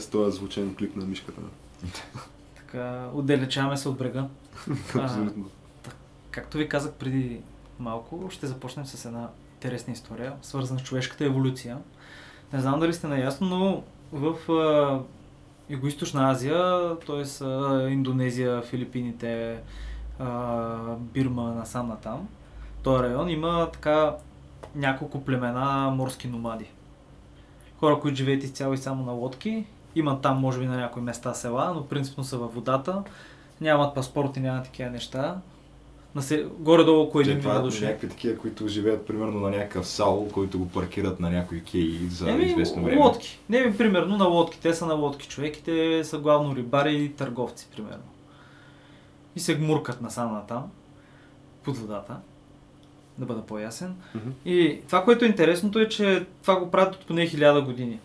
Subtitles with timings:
[0.00, 1.40] с този звучен клип на мишката.
[2.56, 4.26] така, отдалечаваме се от брега.
[4.94, 5.50] Абсолютно.
[6.30, 7.40] Както ви казах преди
[7.78, 11.78] малко, ще започнем с една интересна история, свързана с човешката еволюция.
[12.52, 13.82] Не знам дали сте наясно, но
[14.12, 15.00] в а,
[15.72, 17.44] Юго-Источна Азия, т.е.
[17.92, 19.58] Индонезия, Филипините,
[20.18, 22.28] а, Бирма, насам натам,
[22.82, 24.16] този район има така
[24.74, 26.66] няколко племена морски номади.
[27.78, 31.34] Хора, които живеят изцяло и само на лодки, имат там може би на някои места
[31.34, 33.02] села, но принципно са във водата,
[33.60, 35.36] нямат паспорти, нямат такива неща.
[36.14, 36.46] Насе...
[36.58, 37.84] Горе-долу около един милион са души.
[37.84, 42.30] някакви такива, които живеят примерно на някакъв сал, който го паркират на някои кеи за
[42.30, 43.02] Еми, известно време.
[43.02, 43.38] лодки.
[43.48, 44.60] Не, ми, примерно на лодки.
[44.60, 45.28] Те са на лодки.
[45.28, 48.02] Човеките са главно рибари и търговци, примерно.
[49.36, 50.70] И се гмуркат насам натам,
[51.62, 52.16] под водата,
[53.18, 53.96] да бъда по-ясен.
[54.14, 54.30] Мгм.
[54.44, 58.00] И това, което е интересното е, че това го правят от поне хиляда години.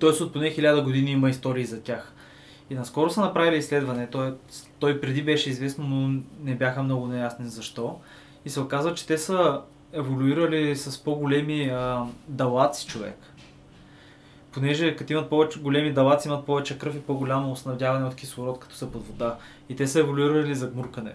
[0.00, 2.12] Тоест от поне хиляда години има истории за тях.
[2.70, 4.06] И наскоро са направили изследване.
[4.10, 4.34] Той,
[4.78, 8.00] той преди беше известно, но не бяха много неясни защо.
[8.44, 9.60] И се оказва, че те са
[9.92, 13.16] еволюирали с по-големи а, далаци човек.
[14.52, 18.74] Понеже като имат повече големи далаци, имат повече кръв и по-голямо снабдяване от кислород, като
[18.74, 19.36] са под вода.
[19.68, 21.12] И те са еволюирали за гмуркане.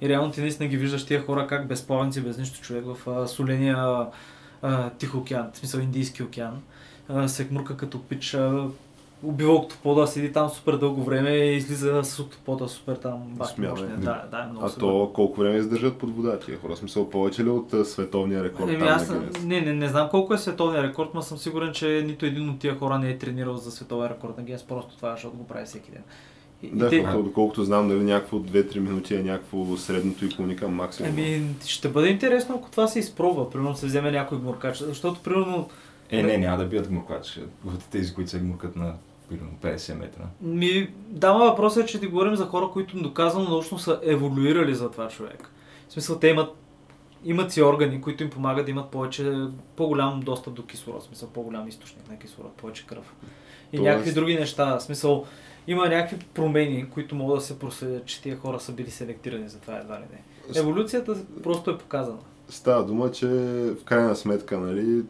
[0.00, 3.10] И реално ти наистина ги виждаш тия хора как без плавници, без нищо човек в
[3.10, 4.06] а, соления
[4.62, 6.62] а, Тих океан, в смисъл Индийски океан,
[7.26, 8.64] се гмурка като пич, а,
[9.22, 13.70] убива октопода, седи там супер дълго време и излиза с октопода супер там бах Смятай.
[13.70, 13.96] мощния.
[13.96, 14.80] Да, да, е много А супер.
[14.80, 16.76] то колко време издържат под вода тия хора?
[16.76, 20.38] Смисъл повече ли от световния рекорд там аз на не, не, не знам колко е
[20.38, 23.70] световния рекорд, но съм сигурен, че нито един от тия хора не е тренирал за
[23.70, 26.02] световен рекорд на Гинес, просто това, защото го прави всеки ден.
[26.62, 30.56] И, Да, те, защото, доколкото знам, нали, някакво 2-3 минути е някакво средното и клони
[30.56, 31.10] към максимум.
[31.12, 33.50] Еми, ще бъде интересно, ако това се изпробва.
[33.50, 35.68] Примерно се вземе някой гмуркач, защото примерно
[36.12, 37.40] Е, не, няма да бият гмуркач.
[37.66, 38.94] От тези, които се гмуркат на
[39.28, 40.22] примерно 50 метра.
[40.40, 44.90] Ми, дама въпросът е, че ти говорим за хора, които доказано научно са еволюирали за
[44.90, 45.50] това човек.
[45.88, 46.50] В смисъл, те имат,
[47.24, 49.32] имат си органи, които им помагат да имат повече,
[49.76, 53.14] по-голям достъп до кислород, в смисъл по-голям източник на кислород, повече кръв.
[53.72, 55.24] И Тоест- някакви други неща, в смисъл,
[55.66, 59.58] има някакви промени, които могат да се проследят, че тия хора са били селектирани за
[59.60, 60.22] това едва ли не.
[60.60, 62.18] Еволюцията просто е показана.
[62.48, 63.26] Става дума, че
[63.80, 65.02] в крайна сметка, нали,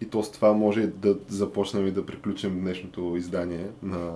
[0.00, 4.12] и то с това може да започнем и да приключим днешното издание на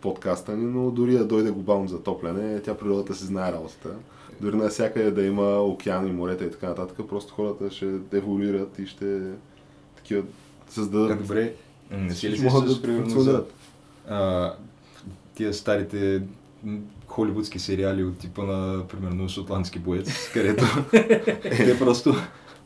[0.00, 3.90] подкаста ни, но дори да дойде глобално затопляне, тя природата си знае работата.
[4.40, 9.20] Дори навсякъде да има океани, морета и така нататък, просто хората ще еволюират и ще
[9.96, 11.18] такива Е, създадат.
[11.22, 11.54] добре,
[11.90, 13.52] не си ли Ще могат да примерно, за функционират.
[14.08, 14.54] а,
[15.34, 16.22] тия старите
[17.06, 20.64] холивудски сериали от типа на, примерно, шотландски боец, където
[21.42, 22.14] те просто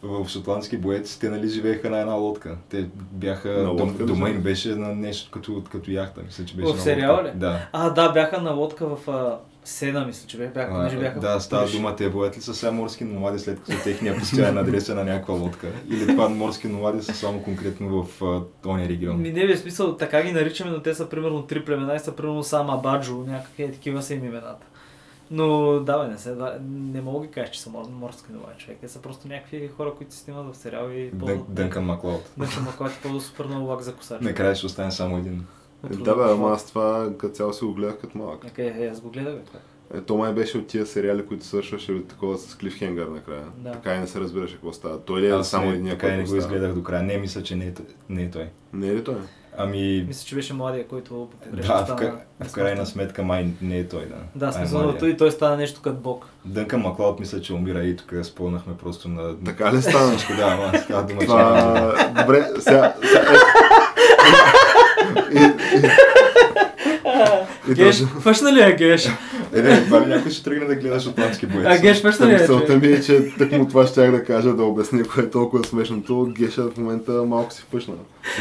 [0.04, 2.56] в шотландски боец, те нали живееха на една лодка.
[2.70, 6.56] Те бяха, На лодка дом, дома им беше на нещо като, като яхта, мисля, че
[6.56, 7.28] беше В на сериала лодка.
[7.28, 7.38] ли?
[7.38, 7.68] Да.
[7.72, 11.40] А, да, бяха на лодка в а, Сена, мисля, че бяха, А, понеже бяха да,
[11.40, 14.94] става дума, те боят ли са сега морски номади, след като техния постоянен адрес е
[14.94, 15.66] на някаква лодка?
[15.90, 19.20] Или това морски номади са само конкретно в а, този регион?
[19.22, 21.98] Ми не бе, в смисъл, така ги наричаме, но те са примерно три племена и
[21.98, 24.66] са примерно Сама Баджо, някакви такива са им имената.
[25.30, 28.52] Но да, бе, не, се, да, не мога да кажа, че са мор, морски нова
[28.58, 28.78] човек.
[28.80, 31.54] Те са просто някакви хора, които се снимат в сериал и Дън, ползват.
[31.54, 32.30] Дънкан Маклауд.
[32.36, 34.20] Дънкан Маклауд и ползва супер много лак за косач.
[34.20, 35.46] Накрая ще остане само един.
[35.90, 38.44] Е, Да, бе, ама аз това като цяло си го гледах като малък.
[38.44, 39.98] Нека, е, аз го гледах, бе.
[39.98, 43.44] Е, то май беше от тия сериали, които свършваше такова с клифхенгър накрая.
[43.56, 43.72] Да.
[43.72, 45.00] Така и не се разбираше какво става.
[45.00, 47.02] Той ли е Аз само един, така и не го изгледах до края.
[47.02, 47.72] Не, мисля, че не е,
[48.08, 48.48] не е той.
[48.72, 49.16] Не е ли той?
[49.58, 51.96] Ами, Мисля, че беше младия, който да, погрешно в, стана.
[51.98, 54.14] ка- в крайна сметка май не е той, да.
[54.36, 54.98] Да, е смисъл, младия.
[54.98, 56.26] той, той стана нещо като бог.
[56.44, 59.36] Дънкан Маклауд мисля, че умира и тук спълнахме просто на...
[59.36, 60.16] Така ли стана?
[60.36, 61.26] Да, ама става дума, че.
[61.26, 61.94] Това...
[62.16, 62.94] Добре, сега...
[63.02, 63.34] сега е.
[65.32, 65.90] И, и,
[67.68, 69.08] и, Геш, точно- фъшна ли е Геш?
[69.54, 71.66] Е, не, това ли някой ще тръгне да гледа шотландски боец?
[71.68, 72.38] А Геш смешно ли е?
[72.38, 76.28] Мисълта ми е, че тъкмо това щях да кажа, да обясня, кое е толкова смешното.
[76.38, 77.94] Геша в момента малко си фъшна.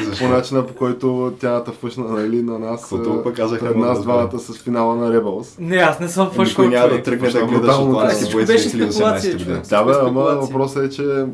[0.04, 0.26] Защо?
[0.26, 4.04] По начина по който тя фъшна нали, на нас, толкова казах, пред мога нас да
[4.04, 5.56] двамата с финала на Rebels.
[5.60, 8.70] Не, аз не съм Никой фъшвал няма да тръгне да Фъшна гледа шотландски боец беше
[8.70, 9.62] 2018 спекулация, година.
[9.70, 11.26] Да, бе, ама въпросът е, че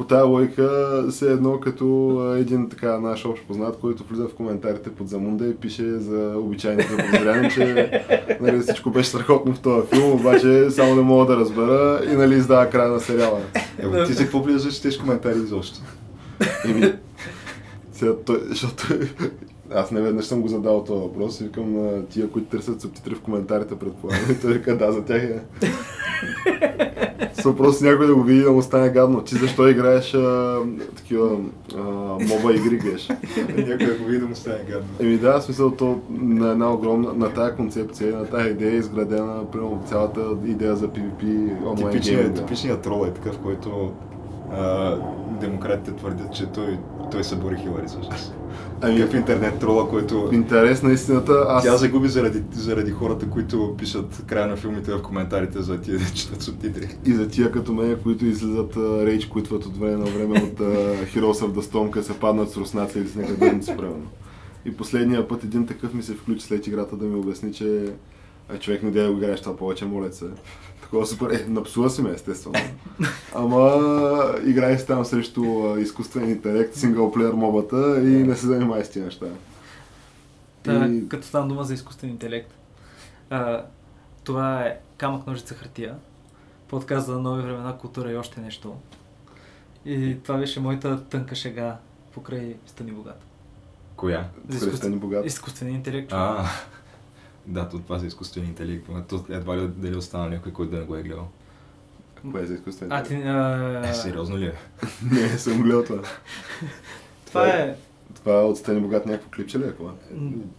[0.00, 4.90] по тази лойка се едно като един така наш общ познат, който влиза в коментарите
[4.90, 7.90] под Замунда и пише за обичайните заподозряни, че
[8.40, 12.34] нали, всичко беше страхотно в този филм, обаче само не мога да разбера и нали
[12.34, 13.40] издава края на сериала.
[13.78, 15.80] Е, ти се какво влизаш четеш коментари изобщо?
[16.64, 16.92] Еми,
[17.92, 18.86] сега той, защото
[19.74, 23.14] аз не веднъж съм го задал този въпрос и викам на тия, които търсят субтитри
[23.14, 24.20] в коментарите предполагам.
[24.30, 25.40] И той вика, да, за тях е.
[27.34, 29.24] С въпрос някой да го види да му стане гадно.
[29.24, 30.58] Ти защо играеш а,
[30.96, 31.36] такива
[31.76, 31.80] а,
[32.28, 33.08] моба игри геш?
[33.56, 34.88] Някой ако види да му стане гадно.
[35.00, 38.76] Еми да, в смисъл то на една огромна, на тая концепция, на тая идея е
[38.76, 41.24] изградена, примерно цялата идея за PvP
[41.66, 42.42] онлайн Типичният, гейминга.
[42.42, 43.92] типичният трол е такъв, който
[44.52, 44.96] а,
[45.40, 46.78] демократите твърдят, че той,
[47.10, 48.34] той събори Хилари всъщност.
[48.82, 51.64] Ами, Такъв интернет трола, който в интерес на истината, аз...
[51.64, 56.04] тя загуби заради, заради хората, които пишат края на филмите в коментарите за тия да
[56.14, 56.88] четат субтитри.
[57.04, 61.04] И за тия като мен, които излизат рейдж квитват от време на време от uh,
[61.04, 64.06] Heroes of the Storm, къде се паднат с руснаци или с некадърници, примерно.
[64.64, 67.92] И последния път един такъв ми се включи след играта да ми обясни, че
[68.60, 70.24] човек не да го играеш това повече, моля се.
[70.90, 71.30] Такова супер.
[71.30, 72.54] Е, напсува си ме, естествено.
[73.34, 73.80] Ама
[74.44, 75.44] играй си там срещу
[75.78, 79.26] изкуствен интелект, синглплеер мобата и не се занимай с тия неща.
[80.62, 82.54] Та, И- Като стана дума за изкуствен интелект.
[83.30, 83.64] А,
[84.24, 85.96] това е камък, ножица, хартия.
[86.68, 88.74] Подкаст за нови времена, култура и още нещо.
[89.84, 91.76] И това беше моята тънка шега
[92.12, 93.22] покрай Стани Богат.
[93.96, 94.28] Коя?
[94.48, 95.26] За Покрай Стани Богат.
[95.26, 96.12] Изкуствен интелект.
[96.12, 96.44] А,
[97.46, 98.86] да, то това за изкуствен интелект.
[98.88, 101.28] ама То едва ли дали остана някой, който да не го е гледал.
[102.30, 103.14] Кое е за изкуствен А, ти...
[103.14, 103.34] интелект?
[103.84, 104.52] А, Е, сериозно ли е?
[105.12, 106.02] Не, съм гледал това.
[107.26, 107.76] това е...
[108.14, 109.66] Това е от Стани Богат някакво клипче ли е?
[109.66, 109.72] е?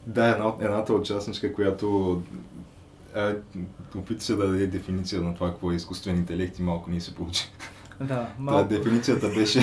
[0.07, 2.21] Да, една, от- едната участничка, която
[3.15, 3.35] а,
[3.95, 7.15] опита се да даде дефиниция на това какво е изкуствен интелект и малко ни се
[7.15, 7.51] получи.
[8.01, 8.69] Да, малко...
[8.69, 9.61] дефиницията беше...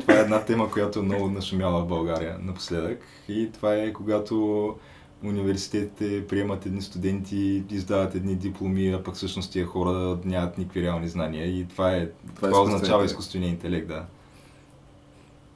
[0.00, 3.00] това е една тема, която е много нашумяла в България напоследък.
[3.28, 4.76] И това е когато
[5.24, 11.08] университетите приемат едни студенти, издават едни дипломи, а пък всъщност тия хора нямат никакви реални
[11.08, 11.46] знания.
[11.60, 12.08] И това е...
[12.08, 13.10] Това, Това е това изкуствен означава интелект.
[13.10, 14.04] изкуствения интелект, да.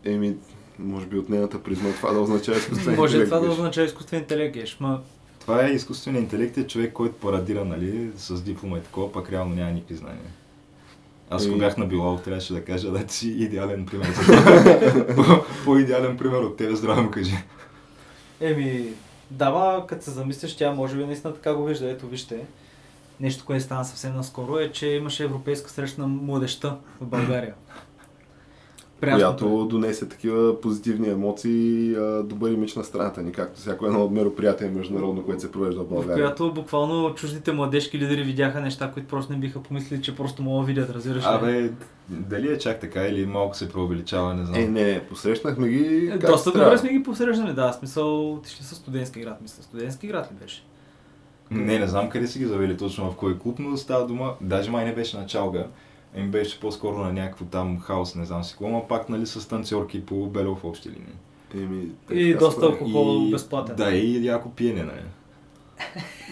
[0.05, 0.37] Еми,
[0.79, 3.31] може би от нейната призма това да означава изкуствен Може интелект.
[3.31, 5.01] това да означава изкуствен интелект, геш, ма...
[5.41, 9.55] Това е изкуственият интелект, е човек, който парадира, нали, с диплома и такова, пък реално
[9.55, 10.31] няма никакви знания.
[11.31, 14.09] Аз ако бях на Билал, трябваше да кажа, да ти си идеален пример
[15.65, 17.37] По-идеален пример от тебе, здраво кажи.
[18.41, 18.93] Еми,
[19.31, 21.91] да, ма, като се замислиш, тя може би наистина така го вижда.
[21.91, 22.47] Ето, вижте,
[23.21, 27.55] нещо, което стана съвсем наскоро е, че имаше европейска среща на младеща в България.
[29.03, 29.11] Е.
[29.11, 34.13] която донесе такива позитивни емоции и добър имидж на страната ни, както всяко едно от
[34.13, 36.25] мероприятие международно, което се провежда в в България.
[36.25, 40.67] която буквално чуждите младежки лидери видяха неща, които просто не биха помислили, че просто могат
[40.67, 41.29] да видят, разбираш ли?
[41.29, 41.71] Абе,
[42.09, 44.61] дали е чак така или малко се преувеличава, не знам.
[44.61, 46.71] Е, не, не, посрещнахме ги Е, Доста трябва.
[46.71, 47.73] добре сме ги посрещали, да.
[47.73, 49.63] В Смисъл, отишли са студентски град, мисля.
[49.63, 50.65] Студентски град ли беше?
[51.51, 54.71] Не, не знам къде си ги завели точно в кой клуб, но става дума, даже
[54.71, 55.27] май не беше на
[56.17, 59.27] чалга, ами беше по-скоро на някакво там хаос, не знам си какво, но пак нали
[59.27, 61.15] с танцорки по Бело в общи линии.
[61.55, 63.77] Еми, И доста алкохол безплатен.
[63.77, 65.05] Да, и яко пиене, нали.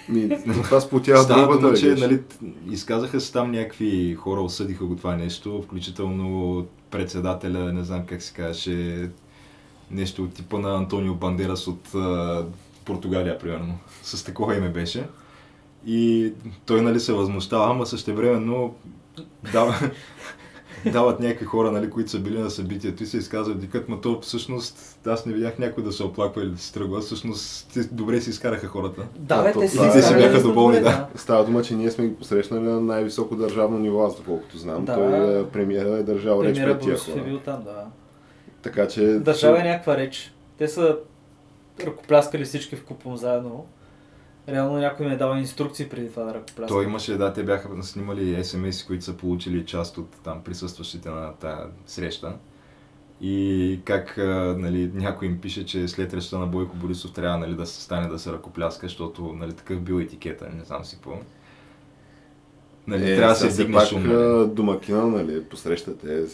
[0.09, 0.29] Ми,
[0.65, 2.23] това сплотява другата, че, нали,
[2.71, 8.35] изказаха се там някакви хора, осъдиха го това нещо, включително председателя, не знам как се
[8.35, 9.11] казваше,
[9.91, 12.45] нещо от типа на Антонио Бандерас от а,
[12.85, 13.79] Португалия, примерно.
[14.03, 15.07] С такова име беше.
[15.87, 16.33] И
[16.67, 18.75] той нали се възмущава, ама същевременно
[19.53, 19.75] дава,
[20.93, 24.21] дават някакви хора, нали, които са били на събитието и се изказват, викат, ма то
[24.21, 28.21] всъщност аз не видях някой да се оплаква или да се тръгва, всъщност те добре
[28.21, 29.03] си изкараха хората.
[29.17, 31.09] Да, бе, то те си е- изкарали Те си бяха доволни, да.
[31.15, 34.85] Става дума, че ние сме ги посрещнали на най-високо държавно ниво, аз доколкото знам.
[34.85, 34.95] Да.
[34.95, 37.25] Той е премиера е държал реч пред тия е хора.
[37.25, 37.85] бил там, да.
[38.63, 39.03] Така че...
[39.05, 40.35] Държава е някаква реч.
[40.59, 40.97] Те са
[41.87, 43.67] ръкопляскали всички в купон заедно.
[44.49, 46.75] Реално някой ми е дал инструкции преди това да ръкопляска.
[46.75, 51.33] Той имаше, да, те бяха снимали смс, които са получили част от там присъстващите на
[51.35, 52.37] тази среща.
[53.21, 54.15] И как
[54.57, 58.09] нали, някой им пише, че след речта на Бойко Борисов трябва нали, да се стане
[58.09, 61.19] да се ръкопляска, защото нали, такъв бил етикета, не знам си какво.
[62.87, 64.47] Нали, Е, трябва да се все вдигне пак нали?
[64.47, 66.25] домакина, нали, посрещате.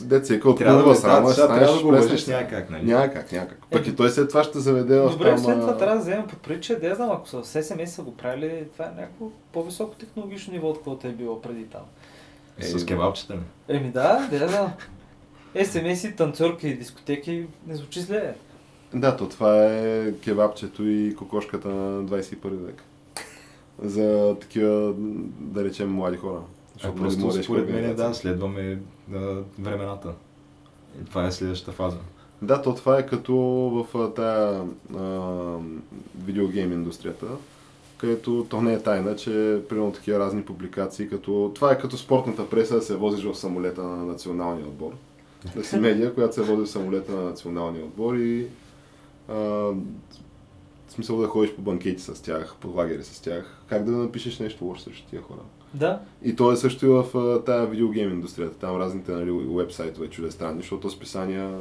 [0.00, 2.30] Деца, от Трябва да хубава го срама, сега трябва да го плеснеш уважиш, се.
[2.36, 2.84] няма как, нали?
[2.84, 3.58] Няма как, няма как.
[3.70, 6.26] Пък Е, и той след това ще заведе в Добре, след това трябва да вземем
[6.26, 9.94] под че да знам, ако са с SMS са го правили, това е някакво по-високо
[9.94, 11.82] технологично ниво, отколкото е било преди там.
[12.60, 13.38] С кебабчета ли?
[13.68, 14.72] Еми да, да, да.
[15.56, 18.34] SMS-и, танцорки и дискотеки не звучи зле.
[18.94, 22.82] Да, то това е кебабчето и кокошката на 21 век.
[23.82, 24.94] За такива,
[25.38, 26.38] да речем, млади хора.
[26.38, 28.08] А Защото просто младежка според мен организация.
[28.08, 28.78] да, следваме
[29.14, 30.12] а, времената.
[31.02, 31.96] И това е следващата фаза.
[32.42, 34.64] Да, то това е като в тая
[34.96, 35.58] а,
[36.24, 37.26] видеогейм индустрията,
[37.98, 42.50] където то не е тайна, че примерно такива разни публикации, като това е като спортната
[42.50, 44.92] преса да се возиш в самолета на националния отбор.
[45.56, 48.46] Да си медия, която се води в самолета на националния отбор и
[49.28, 49.70] а,
[50.94, 53.62] в смисъл да ходиш по банкети с тях, по лагери с тях.
[53.66, 55.40] Как да напишеш нещо лошо срещу тия хора?
[55.74, 57.04] Да, И то е също и в
[57.46, 61.58] тая видеогейм индустрията, там разните нали, уебсайтове чуждестранни, защото списания,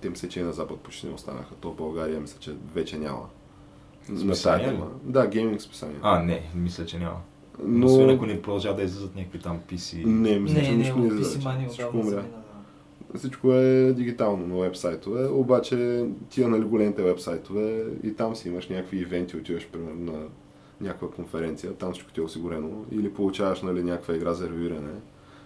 [0.00, 1.54] те мисля, че и на Запад почти не останаха.
[1.60, 3.28] То в България мисля, че вече няма.
[4.08, 4.74] На Списания ли?
[4.74, 4.86] тема.
[5.02, 5.98] Да, гейминг списания.
[6.02, 7.20] А, не, мисля, че няма.
[7.64, 7.86] Но...
[7.86, 10.04] Освен ако не продължават да излизат някакви там PC.
[10.04, 11.38] Не, мисля, че не, не, нищо не не, излезе.
[11.38, 12.16] PC Всичко умря.
[12.16, 12.24] да.
[13.16, 18.98] Всичко е дигитално на вебсайтове, обаче тия нали, големите вебсайтове и там си имаш някакви
[18.98, 20.18] ивенти, отиваш примерно на
[20.80, 24.90] някаква конференция, там всичко ти е осигурено, или получаваш нали, някаква игра за ревюиране.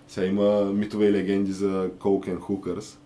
[0.09, 2.97] Сега има митове и легенди за Coke and Hookers,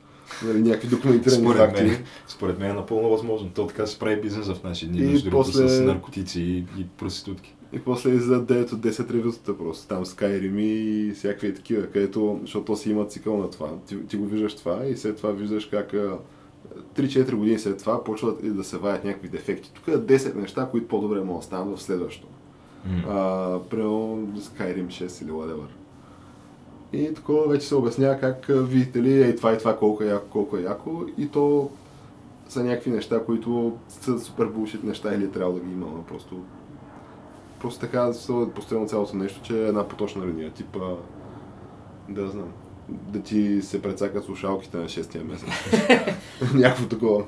[0.45, 1.83] нали, някакви документирани Според факти.
[1.83, 3.51] мен, според мен е напълно възможно.
[3.55, 6.87] То така се прави бизнес в наши дни, И между после- с наркотици и, и
[6.99, 7.55] проститутки.
[7.73, 9.89] И после излизат 9 от 10 ревютата просто.
[9.89, 13.69] Там Skyrim и всякакви такива, където, защото то си има цикъл на това.
[13.87, 16.19] Ти, ти го виждаш това и след това виждаш как а,
[16.97, 19.73] 3-4 години след това почват и да се ваят някакви дефекти.
[19.75, 22.29] Тук е 10 неща, които по-добре могат да станат в следващото.
[22.85, 23.03] М.
[23.09, 25.67] А, примерно Skyrim 6 или whatever.
[26.93, 30.27] И такова вече се обяснява как, видите ли, ей това и това колко е яко,
[30.31, 31.05] колко е яко.
[31.19, 31.71] И то
[32.49, 36.43] са някакви неща, които са супер булшит неща или трябва да ги има, но просто
[37.67, 40.79] просто така се е построено цялото нещо, че е една поточна линия, типа
[42.09, 42.53] да знам,
[42.89, 45.49] да ти се прецакат слушалките на 6-я месец.
[46.55, 47.25] Някакво такова.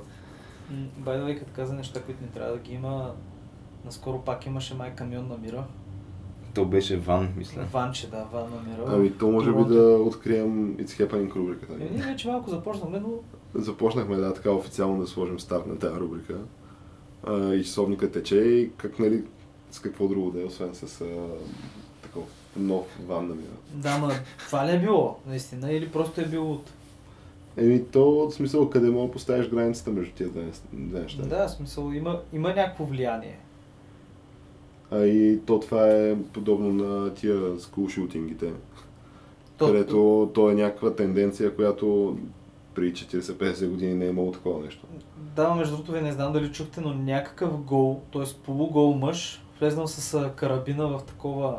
[1.05, 3.15] Way, като каза неща, които не трябва да ги има,
[3.85, 5.65] наскоро пак имаше май камион на мира.
[6.55, 7.63] То беше ван, мисля.
[7.73, 8.85] Ванче, да, ван на мира.
[8.87, 11.75] Ами то може би да открием It's Happening рубриката.
[11.75, 13.09] Е, ние вече малко започнахме, но
[13.55, 16.39] Започнахме да така официално да сложим старт на тази рубрика.
[17.27, 19.25] А, и часовника тече и как нали,
[19.71, 21.07] с какво друго да е, освен с а,
[22.03, 22.23] такъв
[22.57, 23.49] нов ван на мира.
[23.75, 26.73] да, ма това ли е било, наистина, или просто е било от...
[27.57, 31.23] Еми то, в смисъл, къде мога да поставиш границата между тия две, неща.
[31.23, 33.39] Да, смисъл, има, има някакво влияние.
[34.91, 38.53] А и то това е подобно на тия скул шутингите,
[39.57, 42.19] То- където то е някаква тенденция, която
[42.75, 44.87] преди 40-50 години не е имало такова нещо.
[45.37, 48.23] Да, между другото, ви не знам дали чухте, но някакъв гол, т.е.
[48.45, 51.59] полугол мъж, влезнал с карабина в такова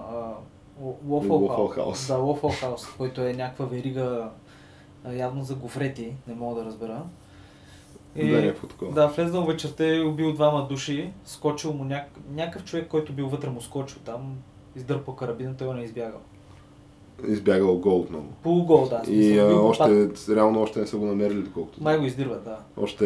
[0.81, 1.77] House.
[1.77, 2.07] House.
[2.07, 4.29] Да, House, който е някаква верига
[5.11, 7.03] явно за гофрети, не мога да разбера.
[8.15, 8.93] Да, някакво такова.
[8.93, 12.09] Да, влезнал вечерта и убил двама души, скочил му няк...
[12.31, 14.37] някакъв човек, който бил вътре му скочил там,
[14.75, 16.19] издърпал карабина, той не е избягал.
[17.27, 18.25] Избягал гол отново.
[18.43, 19.11] Полугол, да.
[19.11, 21.83] И а, още, реално още не са го намерили, доколкото.
[21.83, 22.57] Май го издирват, да.
[22.77, 23.05] Още...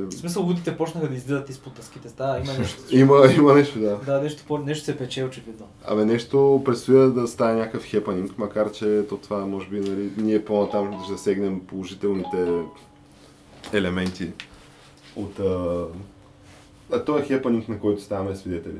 [0.00, 2.08] В смисъл, лудите почнаха да излизат изпод тъските.
[2.16, 2.82] Да, има нещо.
[2.96, 3.98] Има, има нещо, да.
[4.06, 5.66] Да, нещо, по- нещо се пече очевидно.
[5.84, 10.44] Абе, нещо предстои да стане някакъв хепанинг, макар че то това може би, нали, ние
[10.44, 12.62] по-натам ще засегнем положителните
[13.72, 14.30] елементи
[15.16, 15.84] от а...
[16.92, 18.78] а този хепанинг, на който ставаме свидетели.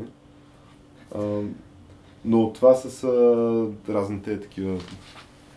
[1.14, 1.40] А,
[2.24, 4.78] но това с а, разните такива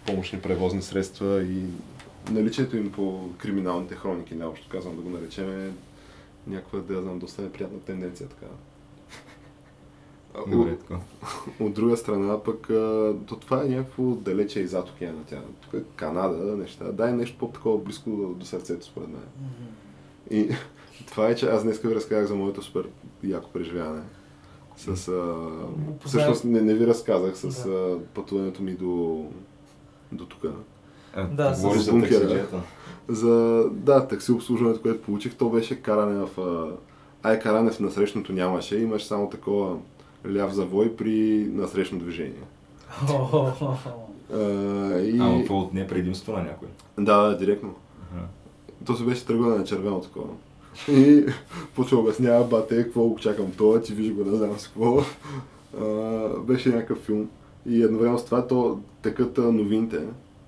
[0.06, 1.64] помощни превозни средства и
[2.32, 5.72] наличието им по криминалните хроники, наобщо казвам да го наречем, е
[6.48, 8.46] някаква, да я знам, доста неприятна тенденция така.
[10.48, 11.00] Добре, така.
[11.60, 12.68] от друга страна, пък
[13.28, 15.24] то това е някакво далече и зад океана.
[15.30, 16.92] Тя, тук е Канада, неща.
[16.92, 19.22] Дай нещо по-такова близко до, до сърцето, според мен.
[20.30, 20.50] И
[21.08, 22.88] това е, че аз днес ви разказах за моето супер
[23.24, 24.02] яко преживяване.
[24.78, 25.36] С, а,
[26.06, 27.72] всъщност не, не ви разказах с Да.
[27.72, 29.26] а, пътуването ми до,
[30.12, 30.46] до тук.
[31.16, 32.46] А, Да, с за бункера.
[33.08, 36.40] За, да, такси обслужването, което получих, то беше каране в...
[37.24, 39.78] А, ай, каране в насрещното нямаше, имаше само такова
[40.36, 42.44] ляв завой при насрещно движение.
[44.34, 45.20] А, и...
[45.20, 46.68] Ама какво отне предимство на някой?
[47.00, 47.74] Да, да, директно.
[48.12, 48.26] Аха.
[48.86, 50.28] То се беше тръгване на червено такова.
[50.92, 51.26] И
[51.76, 55.02] почва обяснява, бате, какво го чакам това, ти виж го, не знам с какво.
[55.82, 57.30] А, беше някакъв филм.
[57.70, 60.00] И едновременно с това то текат новините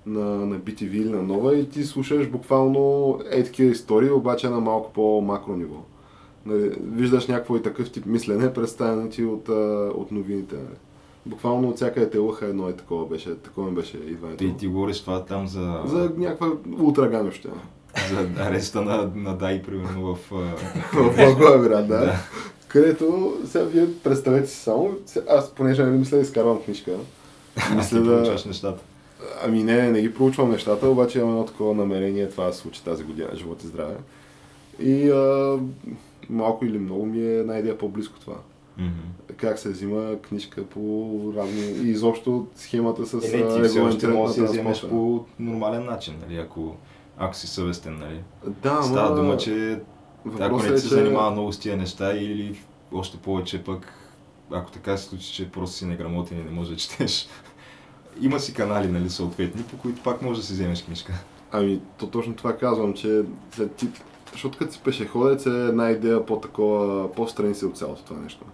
[0.06, 4.60] на, на BTV или на Нова и ти слушаш буквално е такива истории, обаче на
[4.60, 5.76] малко по-макро ниво.
[6.46, 9.48] Нали, виждаш някакво и такъв тип мислене, представено ти от,
[9.94, 10.54] от новините.
[10.54, 10.76] Нали.
[11.26, 14.44] Буквално от всяка те лъха едно е такова беше, такова беше идването.
[14.44, 15.82] Ти, ти говориш това там за...
[15.86, 17.50] За някаква ултраганоща.
[18.10, 20.18] За ареста на, на Дай, примерно в...
[20.92, 21.98] В Благоевград, да.
[22.06, 22.18] Да.
[22.68, 24.90] Където, сега вие представете си само,
[25.30, 26.92] аз понеже не мисля да изкарвам книжка,
[27.76, 28.36] Мисля да...
[28.46, 28.82] нещата.
[29.44, 32.84] Ами не, не ги проучвам нещата, обаче имам едно такова намерение това да се случи
[32.84, 33.94] тази година, живот и здраве.
[34.80, 35.56] И а,
[36.30, 38.36] малко или много ми е една идея по-близко това.
[38.78, 38.90] Мгм.
[39.36, 41.60] Как се взима книжка по разни...
[41.60, 45.84] И изобщо схемата с Е, не, ти все още регламентирането можеш да вземеш по нормален
[45.84, 46.76] начин, нали, ако,
[47.18, 48.22] ако си съвестен, нали.
[48.62, 49.80] Да, Става дума, че
[50.40, 52.60] ако не е, ти се че- занимава много с тия неща или
[52.92, 53.92] още повече пък,
[54.52, 57.28] ако така се случи, че просто си неграмотен и не можеш да четеш,
[58.20, 61.12] има си канали, нали, съответни, по които пак можеш да си вземеш книжка.
[61.52, 63.22] Ами, то точно това казвам, че
[63.52, 63.88] след ти...
[64.32, 68.44] Защото като си пешеходец е една идея по-такова, по-страни се от цялото това нещо.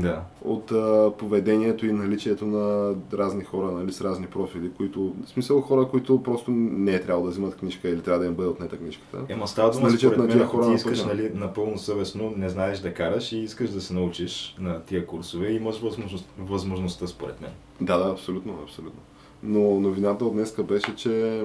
[0.00, 0.22] Да.
[0.44, 5.60] От а, поведението и наличието на разни хора, нали, с разни профили, които, в смисъл
[5.60, 8.76] хора, които просто не е трябвало да взимат книжка или трябва да им бъде отнета
[8.76, 9.18] книжката.
[9.28, 13.32] Ема става дума, според мен, ако ти искаш нали, напълно съвестно, не знаеш да караш
[13.32, 17.50] и искаш да се научиш на тия курсове, имаш възможност, възможността, според мен.
[17.80, 19.00] Да, да, абсолютно, абсолютно.
[19.42, 21.44] Но новината от днеска беше, че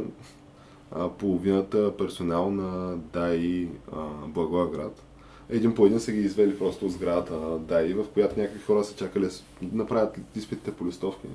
[0.92, 3.68] а, половината персонал на ДАИ
[4.28, 5.04] Благоевград
[5.52, 8.84] един по един са ги извели просто от сградата на ДАИ, в която някакви хора
[8.84, 11.28] са чакали да направят изпитите по листовки.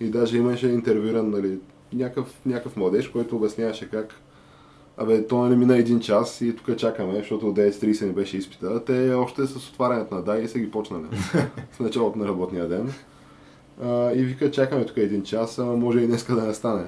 [0.00, 1.58] И даже имаше интервюран, нали,
[1.92, 4.14] някакъв, някакъв младеж, който обясняваше как
[5.00, 8.84] Абе, то не мина един час и тук чакаме, защото от 9.30 не беше изпита.
[8.84, 11.04] Те още с отварянето на ДАИ са ги почнали.
[11.72, 12.92] с началото на работния ден.
[13.82, 16.84] А, и вика, чакаме тук един час, ама може и днеска да не стане.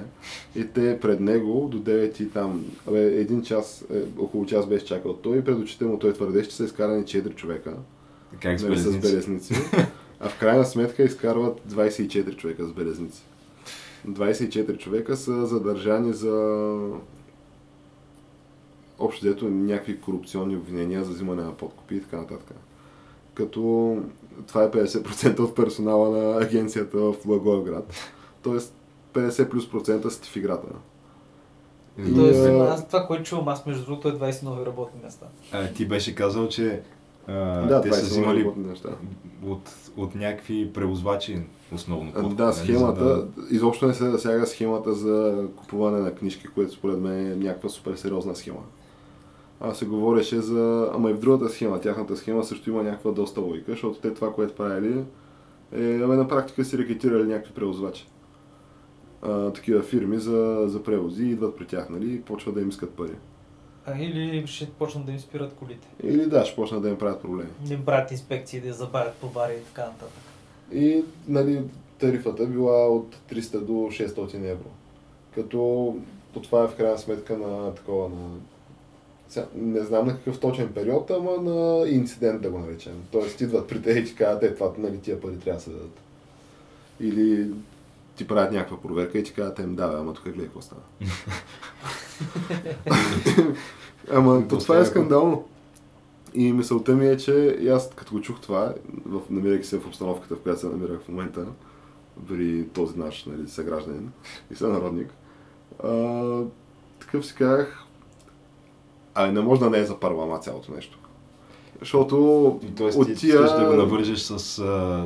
[0.55, 4.85] И те пред него до 9 и там, абе, един час, е, около час беше
[4.85, 7.73] чакал той и пред очите му той твърдеше, че са изкарани 4 човека
[8.41, 9.11] Как с нали, с белезници?
[9.11, 9.53] белезници.
[10.19, 13.23] А в крайна сметка изкарват 24 човека с белезници.
[14.07, 16.77] 24 човека са задържани за
[18.99, 22.55] общо дето някакви корупционни обвинения за взимане на подкупи и така нататък.
[23.33, 23.97] Като
[24.47, 27.93] това е 50% от персонала на агенцията в Благоевград.
[28.41, 28.73] Тоест
[29.13, 30.67] 50 плюс процента са ти в играта.
[31.97, 35.25] И, Тоест, а, аз това, което чувам, аз между другото е 20 нови работни места.
[35.51, 36.81] А, ти беше казал, че
[37.27, 37.33] а,
[37.67, 38.51] да, те са е взимали
[39.45, 41.41] от, от някакви превозвачи
[41.73, 42.13] основно.
[42.13, 46.73] Подкуп, Да, нали, схемата, за изобщо не се засяга схемата за купуване на книжки, което
[46.73, 48.59] според мен е някаква супер сериозна схема.
[49.61, 50.91] А се говореше за...
[50.93, 54.33] Ама и в другата схема, тяхната схема също има някаква доста логика, защото те това,
[54.33, 55.03] което правили,
[55.71, 58.07] е, абе, на практика си рекетирали някакви превозвачи.
[59.21, 62.89] А, такива фирми за, за превози, идват при тях, нали, и почват да им искат
[62.89, 63.15] пари.
[63.85, 65.87] А, или ще почнат да им спират колите.
[66.03, 67.49] Или да, ще почнат да им правят проблеми.
[67.67, 70.23] Да им правят инспекции, да я забавят товари и така нататък.
[70.73, 71.61] И нали,
[71.99, 74.69] тарифата била от 300 до 600 евро.
[75.35, 75.95] Като
[76.33, 78.29] то това е в крайна сметка на такова на...
[79.31, 82.93] Сега, не знам на какъв точен период, ама на инцидент да го наречем.
[83.11, 85.69] Тоест идват при те и ти казват, е, това, нали, тия пари трябва да се
[85.69, 85.99] дадат.
[86.99, 87.51] Или
[88.15, 90.81] ти правят някаква проверка и ти казват, им да, бе, ама тук гледай какво става.
[94.11, 95.47] ама то това е скандално.
[96.33, 98.73] И мисълта ми е, че аз като го чух това,
[99.05, 101.45] в, намирайки се в обстановката, в която се намирах в момента,
[102.27, 104.11] при този наш нали, съгражданин
[104.51, 105.13] и сънародник,
[105.83, 106.43] а,
[106.99, 107.85] такъв си казах,
[109.15, 110.99] а не може да не е за първа цялото нещо.
[111.79, 113.33] Защото И Тоест, от ти тия...
[113.33, 114.59] искаш да го навържеш с...
[114.59, 115.05] А...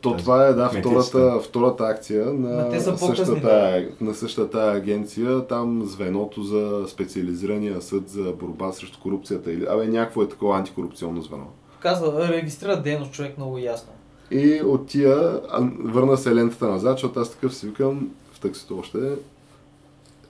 [0.00, 6.84] То това е, да, втората, втората акция на, същата, на същата агенция, там звеното за
[6.88, 11.46] специализирания съд за борба срещу корупцията или, абе, някакво е такова антикорупционно звено.
[11.80, 13.92] Казва, регистрира дейност човек много ясно.
[14.30, 15.40] И от тия,
[15.78, 18.98] върна се лентата назад, защото аз такъв си викам в таксито още.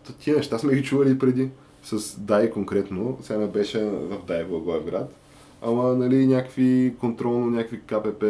[0.07, 1.49] То тия неща сме ги чували преди.
[1.83, 5.15] С Дай конкретно, сега не беше в Дай Благоевград.
[5.63, 8.27] Ама, нали, някакви контролно, някакви КПП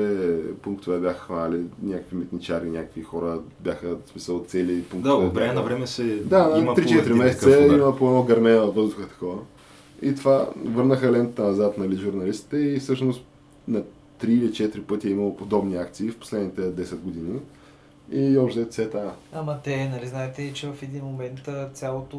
[0.63, 5.27] пунктове бяха хванали, някакви митничари, някакви хора бяха, в смисъл, цели Да, пунктове.
[5.27, 8.57] от време на време се Да, има 3-4 по един месеца има по едно гърме
[8.57, 9.39] във въздуха такова.
[10.03, 13.25] И това върнаха лентата назад, нали, журналистите и всъщност
[13.69, 13.83] на
[14.23, 17.39] 3 или 4 пъти е имало подобни акции в последните 10 години.
[18.13, 19.11] И още тая.
[19.33, 21.41] Ама те, нали, знаете, че в един момент
[21.73, 22.19] цялото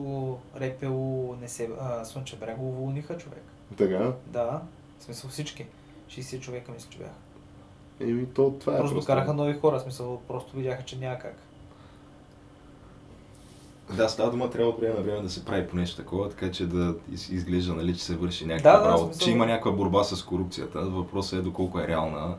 [0.62, 0.96] РПУ
[1.42, 1.70] не се...
[1.82, 3.44] А, Слънче бряг го уволниха човек.
[3.78, 4.14] Така.
[4.28, 4.62] Да,
[5.00, 5.66] в смисъл всички.
[6.10, 7.12] 60 човека мисля, че бяха.
[8.02, 9.12] Еми, то това е Просто просто.
[9.12, 11.36] докараха нови хора, в смисъл, просто видяха, че няма как.
[13.90, 16.66] Да, става дума, трябва време на време да се прави по нещо такова, така че
[16.66, 19.72] да из- изглежда, нали, че се върши Да, някаква да, работа, смисъл- че има някаква
[19.72, 20.80] борба с корупцията.
[20.82, 22.36] Въпросът е доколко е реална,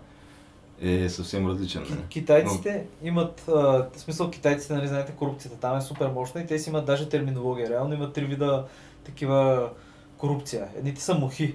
[0.83, 1.85] е съвсем различен.
[1.85, 1.99] Ки- Не?
[2.03, 2.69] Китайците
[3.03, 6.71] имат, а, в смисъл китайците, нали знаете, корупцията там е супер мощна и те си
[6.71, 7.69] имат даже терминология.
[7.69, 8.65] Реално имат три вида
[9.05, 9.71] такива
[10.17, 10.69] корупция.
[10.77, 11.55] Едните са мухи.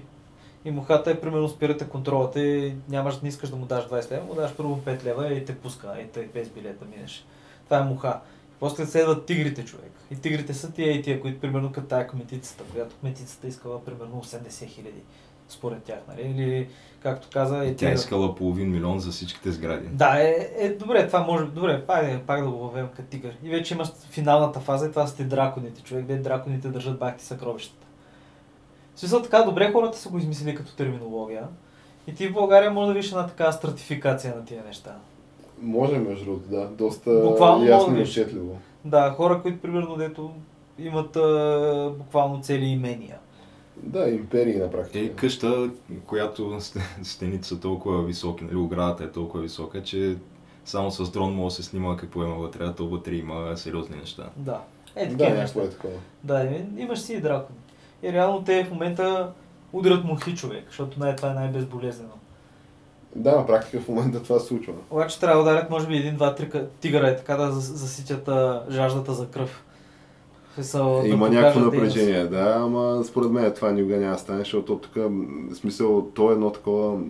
[0.64, 4.24] И мухата е примерно спирате контролата и нямаш, не искаш да му даш 20 лева,
[4.24, 7.24] му даш първо 5 лева и те пуска, и те без билет да минеш.
[7.64, 8.20] Това е муха.
[8.60, 9.92] После следват тигрите, човек.
[10.10, 14.22] И тигрите са тия и тия, които примерно като тая кметицата, която кметицата искала примерно
[14.22, 15.00] 80 хиляди,
[15.48, 16.22] според тях, нали?
[16.28, 16.68] Или,
[17.02, 19.86] както каза, е Тя тия- искала половин милион за всичките сгради.
[19.88, 23.36] да, е, е, добре, това може, добре, пак, пак да го въвем като тигър.
[23.42, 27.24] И вече имаш финалната фаза и това са ти драконите, човек, де драконите държат бахти
[27.24, 27.86] съкровищата.
[28.94, 31.44] В смисъл така, добре хората са го измислили като терминология.
[32.06, 34.96] И ти в България може да видиш една такава стратификация на тия неща.
[35.62, 36.66] Може, между другото, да.
[36.66, 38.58] Доста Буквално ясно и да отчетливо.
[38.84, 40.30] Да, хора, които примерно дето
[40.78, 43.16] имат а, буквално цели имения.
[43.82, 45.04] Да, империи на практика.
[45.04, 45.70] Е, къща,
[46.06, 50.16] която сте- стените са толкова високи, нали, оградата е толкова висока, че
[50.64, 53.96] само с дрон може да се снима какво има вътре, а то вътре има сериозни
[53.96, 54.30] неща.
[54.36, 54.60] Да.
[54.96, 55.62] Е, да, такива неща.
[55.62, 55.94] е такова.
[56.24, 57.58] Да, и- имаш си и дракони.
[58.02, 59.32] И реално те в момента
[59.72, 62.12] удрят мухи човек, защото най- това е най-безболезнено.
[63.16, 64.72] Да, на практика в момента това се случва.
[64.90, 67.74] Обаче трябва да ударят може би един, два, три ка- тигъра, е така да зас-
[67.74, 68.28] заситят
[68.70, 69.64] жаждата за кръв.
[70.58, 74.38] Смисъл, да Има покажат някакво напрежение, да, ама според мен това никога няма да стане,
[74.38, 77.00] защото тук, в смисъл, то е едно такова,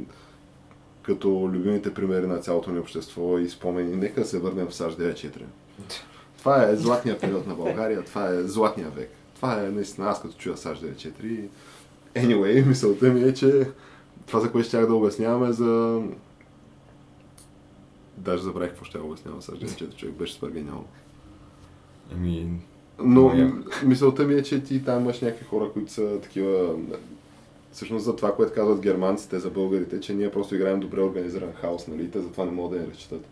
[1.02, 3.96] като любимите примери на цялото ни общество и спомени.
[3.96, 5.42] Нека да се върнем в САЩ 9-4.
[6.38, 9.11] Това е златния период на България, това е златния век.
[9.34, 11.48] Това е наистина, аз като чуя САЩ 9-4.
[12.14, 13.68] Anyway, мисълта ми е, че
[14.26, 16.02] това, за което щях да обясняваме за...
[18.16, 20.87] Даже забравих какво ще обяснявам САЩ 9-4, човек беше супер гениално.
[22.12, 22.61] Еми,
[22.98, 23.56] Но Много яко.
[23.56, 26.74] м- мисълта ми е, че ти там имаш някакви хора, които са такива...
[27.72, 31.88] Всъщност за това, което казват германците за българите, че ние просто играем добре организиран хаос,
[31.88, 32.02] нали?
[32.02, 33.24] и Те затова не могат да ни разчитат.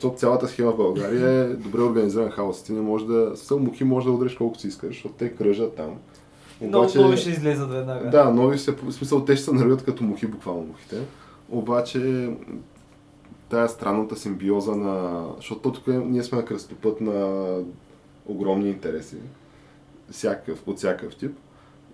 [0.00, 2.62] То, цялата схема в България е добре организиран хаос.
[2.62, 3.32] Ти не можеш да...
[3.34, 5.90] Съл мухи може да удреш колкото си искаш, защото те кръжат там.
[6.60, 8.10] Много нови ще излезат веднага.
[8.10, 10.96] Да, нови се, в смисъл, те ще се нарвят като мухи, буквално мухите.
[11.50, 12.30] Обаче,
[13.48, 15.24] тая странната симбиоза на...
[15.36, 17.46] Защото тук ние сме на кръстопът на
[18.32, 19.16] огромни интереси.
[20.10, 21.36] Всякакъв, от всякакъв тип.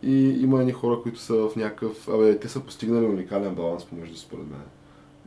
[0.02, 2.08] И има едни хора, които са в някакъв...
[2.08, 4.60] Абе, те са постигнали уникален баланс помежду според мен.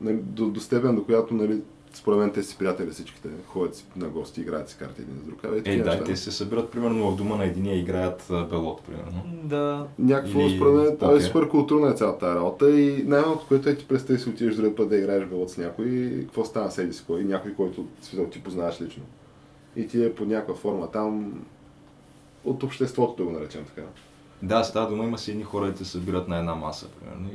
[0.02, 1.62] Нали, до, до степен, до която, нали,
[1.94, 5.26] според мен, те си приятели всичките, ходят си на гости, играят си карти един с
[5.26, 5.46] друг.
[5.46, 6.04] Абе, е, да, неща.
[6.04, 9.24] те се събират примерно в дома на единия играят белот, примерно.
[9.44, 9.88] Да.
[10.00, 11.26] Някакво, Или според мен, това е покер.
[11.26, 14.76] супер културна е цялата тази работа и най-малко, което е ти представи си отидеш другия
[14.76, 17.86] път да играеш белот с някой и какво стана седи си кой, някой, който
[18.32, 19.04] ти познаваш лично.
[19.76, 21.42] И ти е под някаква форма там
[22.46, 23.88] от обществото, да го наречем така.
[24.44, 27.30] Да, става дума, има си едни хора, които се събират на една маса, примерно,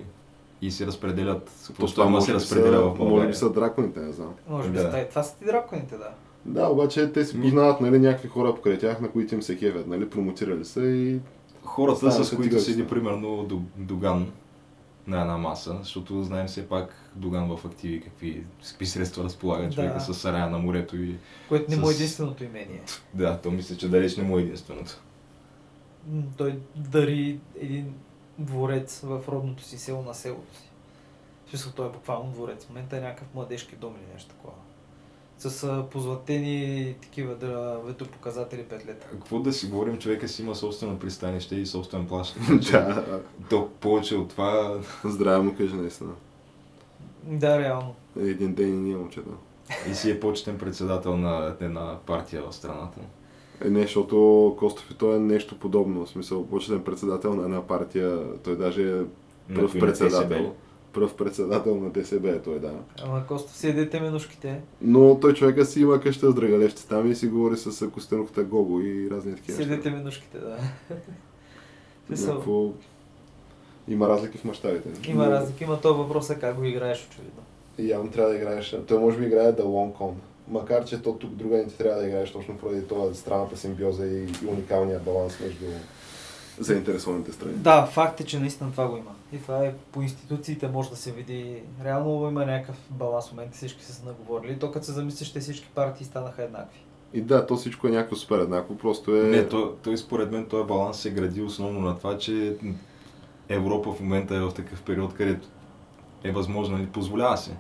[0.63, 3.29] и, и се разпределят, какво Това има се разпределя са- в Може България.
[3.29, 4.35] би са драконите, не знам.
[4.49, 4.83] Може би Да.
[4.85, 5.09] да.
[5.09, 6.09] това са ти драконите, да.
[6.45, 9.87] Да, обаче те си познават нали, някакви хора покрай тях, на които им се кевят,
[9.87, 11.19] нали, промотирали са и
[11.65, 12.89] Хората, с се които седи, си.
[12.89, 14.27] примерно, Ду- Доган
[15.07, 19.73] на една маса, защото знаем все пак Доган в активи какви, какви средства разполага Да.
[19.73, 22.83] човека с сарая на морето и Което не му е С- единственото имение.
[23.15, 25.01] да, то мисля, че далеч не му е единственото.
[26.37, 27.95] Той дари един
[28.39, 30.71] дворец в родното си село на селото си.
[31.47, 32.65] В смисъл, той е буквално дворец.
[32.65, 34.53] В момента е някакъв младежки дом или нещо такова.
[35.39, 39.07] С позлатени такива да, ветропоказатели петлета.
[39.07, 42.37] Какво да си говорим, човека си има собствено пристанище и собствен плащ.
[42.73, 43.21] да,
[43.51, 46.11] То повече от това здраве му кажи наистина.
[47.23, 47.95] Да, реално.
[48.21, 49.31] Един ден и ние момчета.
[49.91, 53.01] и си е почетен председател на една партия в страната.
[53.65, 56.07] Е, не, защото Костов и той е нещо подобно.
[56.07, 59.07] В смисъл, почетен председател на една партия, той даже е На
[59.55, 60.55] пръв на председател.
[60.97, 62.73] Пръв председател на ДСБ е той, да.
[63.03, 64.61] Ама Костов си едете менушките.
[64.81, 68.81] Но той човека си има къща с драгалевци там и си говори с костенката Гого
[68.81, 69.57] и разни такива.
[69.57, 69.99] Си едете неща.
[69.99, 70.59] менушките, да.
[72.17, 72.71] Някакво...
[73.89, 75.11] Има разлики в мащабите.
[75.11, 77.43] Има Но разлика, има този въпрос е как го играеш очевидно.
[77.79, 78.77] Явно трябва да играеш.
[78.87, 80.13] Той може би играе The Long Con.
[80.49, 84.07] Макар, че то тук друга не ти трябва да играеш точно поради това странната симбиоза
[84.07, 85.67] и уникалния баланс между
[86.59, 87.55] заинтересованите страни.
[87.55, 89.11] Да, факт е, че наистина това го има.
[89.33, 91.63] И това е по институциите може да се види.
[91.85, 94.53] Реално има някакъв баланс в момента, всички са се наговорили.
[94.53, 96.81] И то като се замислиш, те всички партии станаха еднакви.
[97.15, 99.23] И да, то всичко е някакво супер еднакво, просто е...
[99.23, 102.57] Не, той, той според мен този баланс се гради основно на това, че
[103.49, 105.49] Европа в момента е в такъв период, където
[106.25, 107.57] е възможно, нали, позволява се.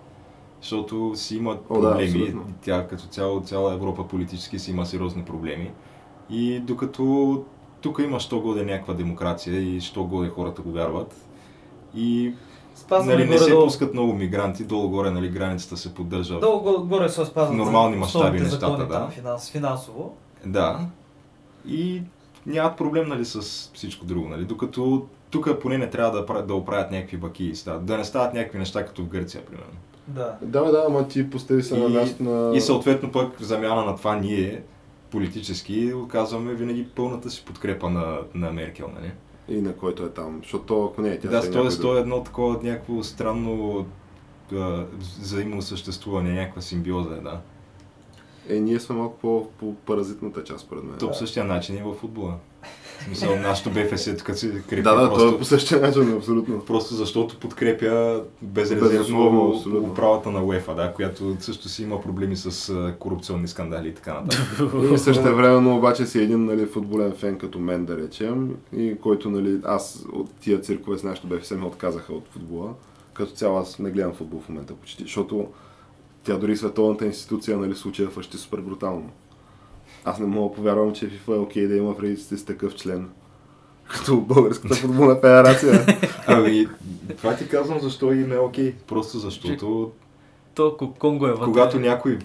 [0.60, 2.34] защото си има О, да, проблеми.
[2.62, 5.72] Тя като цяло, цяла Европа политически си има сериозни проблеми.
[6.30, 7.44] И докато
[7.86, 11.14] тук има що годе някаква демокрация и що годе хората го вярват.
[11.94, 12.32] И
[12.74, 16.38] Спазваме нали, не се горе-долу- пускат много мигранти, долу-горе нали, границата се поддържа.
[16.40, 18.88] Долу го- горе се спазват нормални мащаби нещата, да.
[18.88, 20.16] там, финанс, финансово.
[20.46, 20.80] Да.
[21.68, 22.02] И
[22.46, 23.40] нямат проблем нали, с
[23.74, 24.28] всичко друго.
[24.28, 24.44] Нали?
[24.44, 27.52] Докато тук поне не трябва да, да оправят някакви баки.
[27.80, 29.76] Да не стават някакви неща като в Гърция, примерно.
[30.08, 30.34] Да.
[30.42, 32.56] Да, да, ама ти постави се на И- място на...
[32.56, 34.62] И съответно пък в замяна на това ние
[35.16, 39.12] политически оказваме винаги пълната си подкрепа на, на Меркел, нали?
[39.48, 40.38] И на който е там.
[40.42, 41.96] Защото ако не е тя Да, си е друг.
[41.96, 43.86] е едно такова някакво странно
[44.52, 44.84] а,
[45.20, 47.40] взаимно съществуване, някаква симбиоза е, да.
[48.48, 50.98] Е, ние сме малко по, по паразитната част, според мен.
[50.98, 52.38] То по същия начин и в футбола.
[53.04, 56.60] Смисъл, нашото БФС тук се крепи Да, да, просто, то е по същия начин, абсолютно.
[56.60, 63.48] просто защото подкрепя безрезервно управата на УЕФА, да, която също си има проблеми с корупционни
[63.48, 64.60] скандали и така нататък.
[64.94, 69.30] И също времено обаче си един нали, футболен фен като мен, да речем, и който,
[69.30, 72.74] нали, аз от тия циркове с нашото БФС ме отказаха от футбола.
[73.14, 75.46] Като цяло аз не гледам футбол в момента почти, защото
[76.24, 79.10] тя дори световната институция, нали, случая фащи супер брутално.
[80.06, 83.08] Аз не мога повярвам, че FIFA е окей да има преди с такъв член.
[83.88, 85.86] Като Българската футболна федерация.
[86.26, 86.66] Ами,
[87.16, 88.74] това ти казвам защо им е окей.
[88.86, 89.92] Просто защото
[90.54, 91.44] То Ко- Конго е вътре.
[91.44, 92.18] когато някой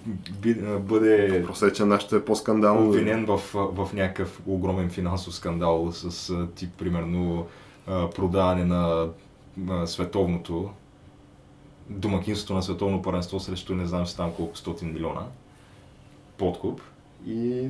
[0.79, 2.87] бъде Просто е, че нашето е по-скандално.
[2.87, 7.45] обвинен в, в някакъв огромен финансов скандал с тип, примерно,
[8.15, 9.07] продаване на,
[9.57, 10.69] на световното
[11.89, 15.21] домакинството на световно паренство срещу не знам си там колко стотин милиона
[16.37, 16.81] подкуп
[17.27, 17.67] и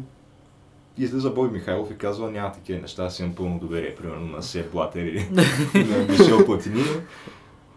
[0.98, 4.72] излиза Бой Михайлов и казва няма такива неща, аз имам пълно доверие, примерно на Сев
[4.72, 5.30] Блатер или
[5.76, 6.84] на Мишел Платини.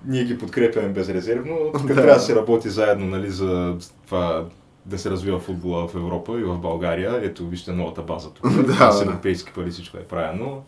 [0.07, 1.57] Ние ги подкрепяме безрезервно.
[1.73, 1.95] Тук Да.
[1.95, 4.45] трябва да се работи заедно нали, за това
[4.87, 7.21] да се развива футбола в Европа и в България.
[7.23, 8.51] Ето, вижте новата база тук.
[8.67, 9.05] Да, с да.
[9.05, 10.63] европейски пари всичко е правилно.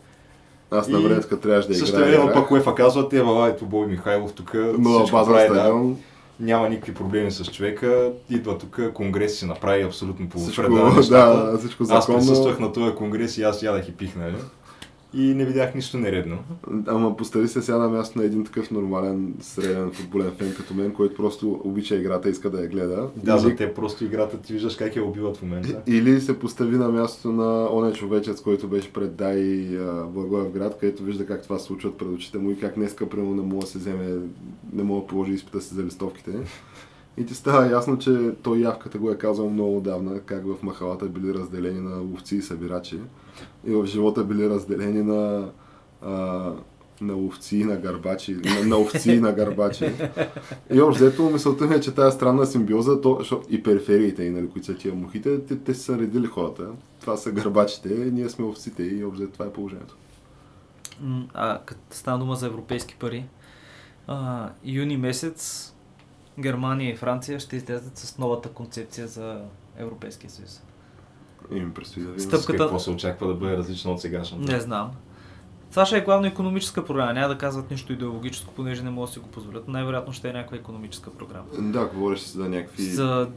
[0.71, 2.11] Аз на времето, като трябваше да Също играя.
[2.11, 2.35] време играх.
[2.35, 5.97] пък УЕФА казва, те вала, ето Бой Михайлов тук Нова база прави, да, стадион.
[6.39, 10.39] Няма никакви проблеми с човека, идва тук, конгрес си направи абсолютно по
[10.95, 11.51] нещата.
[11.51, 12.19] да, всичко Аз законно.
[12.19, 14.35] присъствах на този конгрес и аз ядах и пих, нали?
[15.13, 16.37] И не видях нищо нередно.
[16.87, 20.93] Ама постави се сега на място на един такъв нормален среден футболен фен като мен,
[20.93, 23.09] който просто обича играта и иска да я гледа.
[23.15, 25.81] Да, или, за те просто играта ти виждаш как я убиват в момента.
[25.87, 31.03] или се постави на мястото на оня човечец, който беше пред Дай а, Благоевград, където
[31.03, 33.67] вижда как това се случва пред очите му и как днеска примерно не мога да
[33.67, 34.19] се вземе,
[34.73, 36.31] не мога да положи изпита си за листовките.
[37.17, 41.05] И ти става ясно, че той явката го е казал много отдавна, как в махалата
[41.05, 42.99] били разделени на ловци и събирачи.
[43.67, 45.51] И в живота били разделени на,
[46.01, 46.53] а,
[47.01, 49.91] на ловци и на гарбачи, на, на овци и на гарбачи.
[50.73, 54.65] И общо мисълта ми е, че тази странна симбиоза, то, и перифериите, и, нали, които
[54.65, 56.67] са тия мухите, те, те са редили хората.
[57.01, 59.97] Това са гарбачите, ние сме овците и общо това е положението.
[61.33, 63.25] А като стана дума за европейски пари,
[64.07, 65.73] а, юни месец
[66.39, 69.41] Германия и Франция ще излязат с новата концепция за
[69.77, 70.61] Европейския съюз.
[71.51, 72.29] И ми предстои да видим.
[72.29, 74.51] Стъп- С какво се очаква да бъде различно от сегашното?
[74.51, 74.91] Не знам.
[75.71, 77.13] Това ще е главно економическа програма.
[77.13, 79.67] Няма да казват нищо идеологическо, понеже не могат да си го позволят.
[79.67, 81.45] Най-вероятно ще е някаква економическа програма.
[81.59, 82.83] Да, говориш за някакви...
[82.83, 83.27] За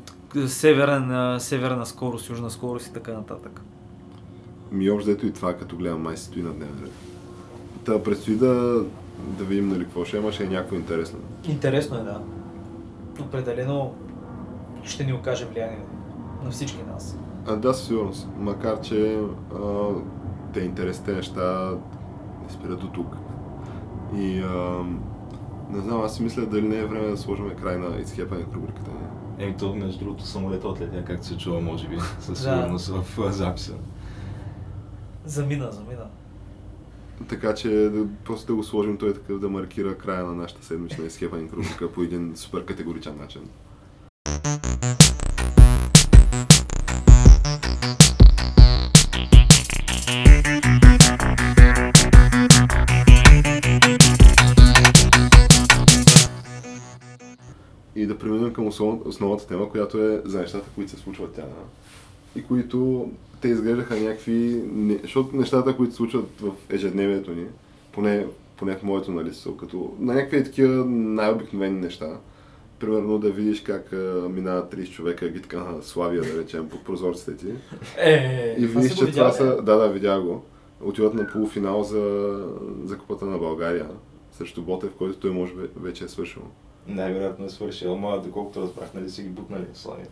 [0.46, 3.60] северна, северна скорост, южна скорост и така нататък.
[4.72, 6.92] Ми общо и това, като гледам, май си стои на дневен ред.
[7.84, 8.84] Та предстои да,
[9.38, 11.18] да видим нали, какво ще има, ще е някакво интересно.
[11.48, 12.20] Интересно е, да.
[13.20, 13.94] Определено
[14.84, 15.84] ще ни окаже влияние
[16.44, 17.16] на всички нас.
[17.46, 18.29] А, да, със сигурност.
[18.38, 19.20] Макар, че
[19.55, 19.88] а,
[20.53, 21.70] те интересните неща
[22.42, 23.16] не спират до тук.
[24.16, 24.85] И а,
[25.70, 28.55] не знам, аз си мисля дали не е време да сложим край на изхепане в
[28.55, 28.90] рубриката.
[29.38, 33.74] Еми, то между другото самолета отлетя, както се чува, може би, със сигурност в записа.
[35.24, 36.07] Замина, замина.
[37.29, 41.05] Така че да, просто да го сложим той такъв да маркира края на нашата седмична
[41.05, 43.42] изхепане рубрика по един супер категоричен начин.
[57.96, 61.44] И да преминем към основ- основната тема, която е за нещата, които се случват тя.
[62.37, 64.62] И които те изглеждаха някакви...
[65.03, 67.44] Защото нещата, които се случват в ежедневието ни,
[67.92, 68.26] поне,
[68.57, 72.18] поне в моето нали, като на някакви такива най-обикновени неща.
[72.81, 77.37] Примерно да видиш как а, минават 30 човека гитка на Славия, да речем, под прозорците
[77.37, 77.47] ти.
[77.99, 79.62] Е, И видиш, че това са...
[79.62, 80.45] Да, да, видя го.
[80.85, 82.35] Отиват на полуфинал за,
[82.85, 83.87] за купата на България
[84.33, 86.43] срещу Ботев, който той може би вече е свършил.
[86.87, 90.07] Най-вероятно е свършил, ама доколкото разбрах, нали си ги бутнали Славия.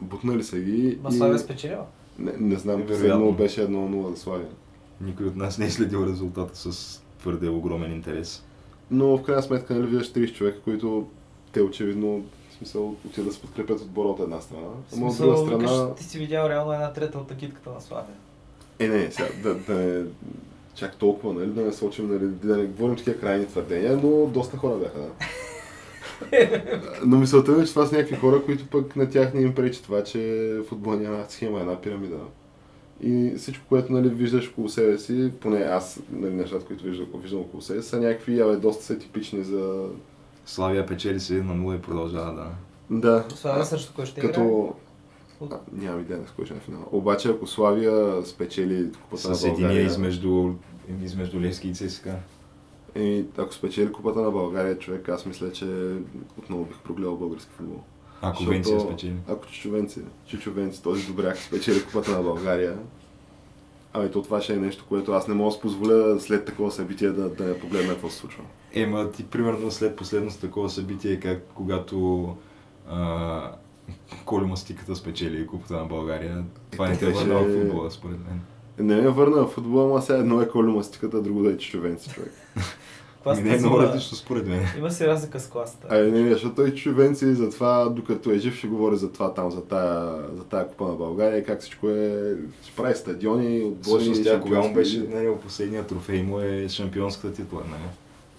[0.00, 1.12] Бутнали са ги Ма и...
[1.12, 1.86] Славия спечелила.
[2.18, 2.86] Не, не знам, Вероятно.
[2.86, 4.48] последно беше 1-0 за Славия.
[5.00, 8.44] Никой от нас не е следил резултата с твърде огромен интерес.
[8.90, 11.08] Но в крайна сметка, нали, виждаш 30 човека, които
[11.52, 12.24] те очевидно,
[12.58, 14.68] смисъл, отидат да се подкрепят отбора от една страна.
[14.96, 15.56] Ама от друга страна...
[15.56, 18.16] викаш, ти си видял реално една трета от агитката на Славия.
[18.78, 20.04] Е, не, сега, да, да не...
[20.74, 24.56] Чак толкова, нали, да не сочим, нали, да не говорим такива крайни твърдения, но доста
[24.56, 25.10] хора бяха, да.
[27.06, 29.54] Но мисълта ми е, че това са някакви хора, които пък на тях не им
[29.54, 32.16] пречи това, че футбол няма схема, една пирамида.
[33.02, 37.40] И всичко, което нали, виждаш около себе си, поне аз, нали, нещата, които виждам, виждам
[37.40, 39.88] около себе си, са някакви, абе, доста са типични за...
[40.50, 42.50] Славия печели се на 0 и продължава да.
[42.90, 43.24] Да.
[43.34, 44.32] Славия срещу кой ще играе?
[44.32, 44.74] Като...
[45.50, 46.88] А, нямам идея на с кой ще е на финал.
[46.92, 49.86] Обаче, ако Славия спечели купата на С единия България...
[49.86, 50.52] измежду,
[51.02, 52.16] измежду Левски и ЦСКА.
[52.94, 55.94] Еми, ако спечели купата на България, човек, аз мисля, че
[56.38, 57.80] отново бих прогледал български футбол.
[58.22, 59.16] Ако Венция спечели.
[59.28, 62.78] Ако Чичовенци, Чичовенци, този добряк спечели купата на България,
[63.92, 66.70] ами то това ще е нещо, което аз не мога да си позволя след такова
[66.70, 68.42] събитие да, да не погледна какво се случва.
[68.72, 72.28] Ема ти примерно след последното такова събитие, как когато
[72.90, 73.52] а,
[74.24, 78.40] Колю Мастиката спечели купата на България, това не те Беше- върна в футбола, според мен.
[78.78, 82.32] Не ме върна в футбола, ама сега едно е колюмастиката, друго да е Чичовенци, човек.
[83.26, 84.66] Ми не е много различно според мен.
[84.78, 85.86] Има си разлика с класата.
[85.90, 89.50] Ай, не, не, защото той Чичовенци затова, докато е жив, ще говори за това там,
[89.50, 94.24] за тая, за тая купа на България, как всичко е, ще прави стадиони, отбори, Всъщност
[94.24, 95.14] тя кога му беше лиги.
[95.14, 97.82] на него последния трофей му е шампионската титла, нали?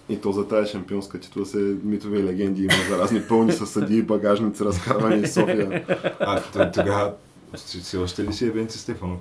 [0.08, 3.70] И то за тая шампионска титла се митове и легенди има за разни пълни със
[3.70, 5.84] съдии, багажници, разкарвани София.
[6.20, 7.12] А той тогава
[7.54, 9.18] все още ли си е Венци Стефанов?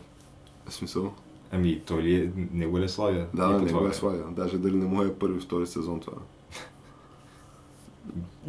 [0.69, 1.13] В смисъл?
[1.51, 3.27] Ами той ли е, него ли е Славия?
[3.33, 3.93] Да, по не това го е.
[3.93, 4.23] Славия.
[4.31, 6.17] Даже дали не му е първи, втори сезон това.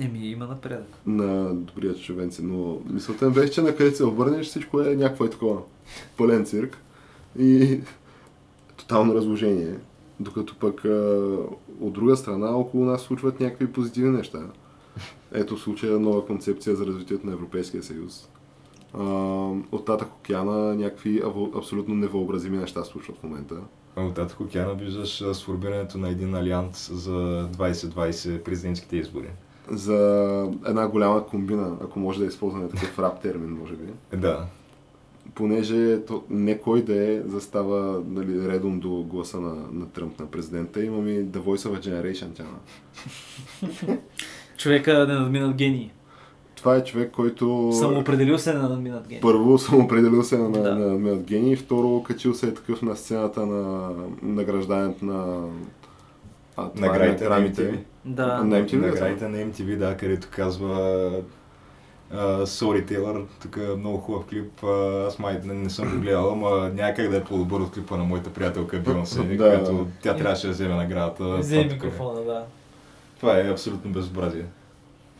[0.00, 0.86] Еми, има напредък.
[1.06, 2.42] На добрия чувенци.
[2.42, 5.60] Но мисълта ми беше, че на където се обърнеш, всичко е някакво е такова.
[6.16, 6.78] Пълен цирк.
[7.38, 7.80] И
[8.76, 9.74] тотално разложение.
[10.20, 10.84] Докато пък
[11.80, 14.46] от друга страна около нас случват някакви позитивни неща.
[15.32, 18.28] Ето в случая нова концепция за развитието на Европейския съюз.
[19.72, 21.22] От татък океана някакви
[21.56, 23.54] абсолютно невъобразими неща случват в момента.
[23.96, 29.28] А От Татък океана виждаш сформирането на един алианс за 2020 президентските избори.
[29.70, 29.96] За
[30.66, 33.92] една голяма комбина, ако може да използваме такъв рап термин, може би.
[34.16, 34.46] Да.
[35.34, 40.26] понеже то, не кой да е застава нали, редом до гласа на, на Тръмп на
[40.26, 42.58] президента, имаме и The Voice of a Generation тяна.
[44.56, 45.92] Човека да не надминат гении.
[46.62, 49.20] Това е човек, който Самоопределил се да надминат гении.
[49.20, 50.74] първо съм определил се на, Да.
[50.74, 53.90] на, на, на гений, второ качил се е такъв на сцената на
[54.22, 55.48] награждането на
[56.56, 57.36] а, това е Наградите на.
[57.40, 57.78] MTV.
[58.04, 58.26] Да.
[58.38, 60.74] На MTV, Наградите на MTV, да, където казва
[62.42, 66.30] Sorry Taylor, тук е много хубав клип, а, аз май не, не съм го гледал,
[66.30, 69.36] ама няма как да е по-добър от клипа на моята приятелка Бионсе, Да.
[69.38, 71.24] която тя трябваше да вземе наградата.
[71.36, 72.44] Вземи Това тук е- микрофона, да.
[73.16, 74.44] Това е абсолютно безобразие.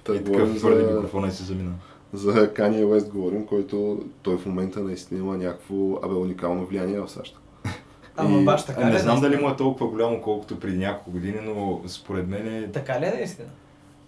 [0.05, 1.73] Та И говорим такъв твърде за, микрофона и се замина.
[2.13, 7.09] за Kanye West говорим, който той в момента наистина има някакво абе, уникално влияние в
[7.09, 7.39] САЩ.
[8.17, 10.79] Ама И- баш така ли не е знам дали му е толкова голямо, колкото преди
[10.79, 12.69] няколко години, но според мен е...
[12.73, 13.49] Така ли е наистина?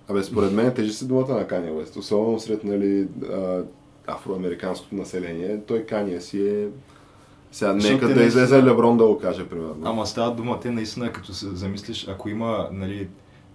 [0.08, 3.62] Абе, според мен тежи се думата на Kanye West, особено сред нали, а,
[4.06, 5.60] афроамериканското население.
[5.66, 6.68] Той Kanye си е...
[7.52, 9.76] Сега, нека да излезе Леброн да го каже, примерно.
[9.84, 13.08] Ама става дума, те наистина, като се замислиш, ако има нали,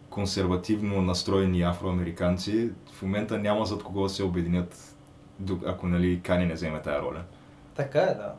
[0.10, 4.96] консервативно настроени афроамериканци, в момента няма зад кого да се обединят,
[5.66, 7.22] ако нали, Кани не вземе тая роля.
[7.76, 8.34] Така е, да.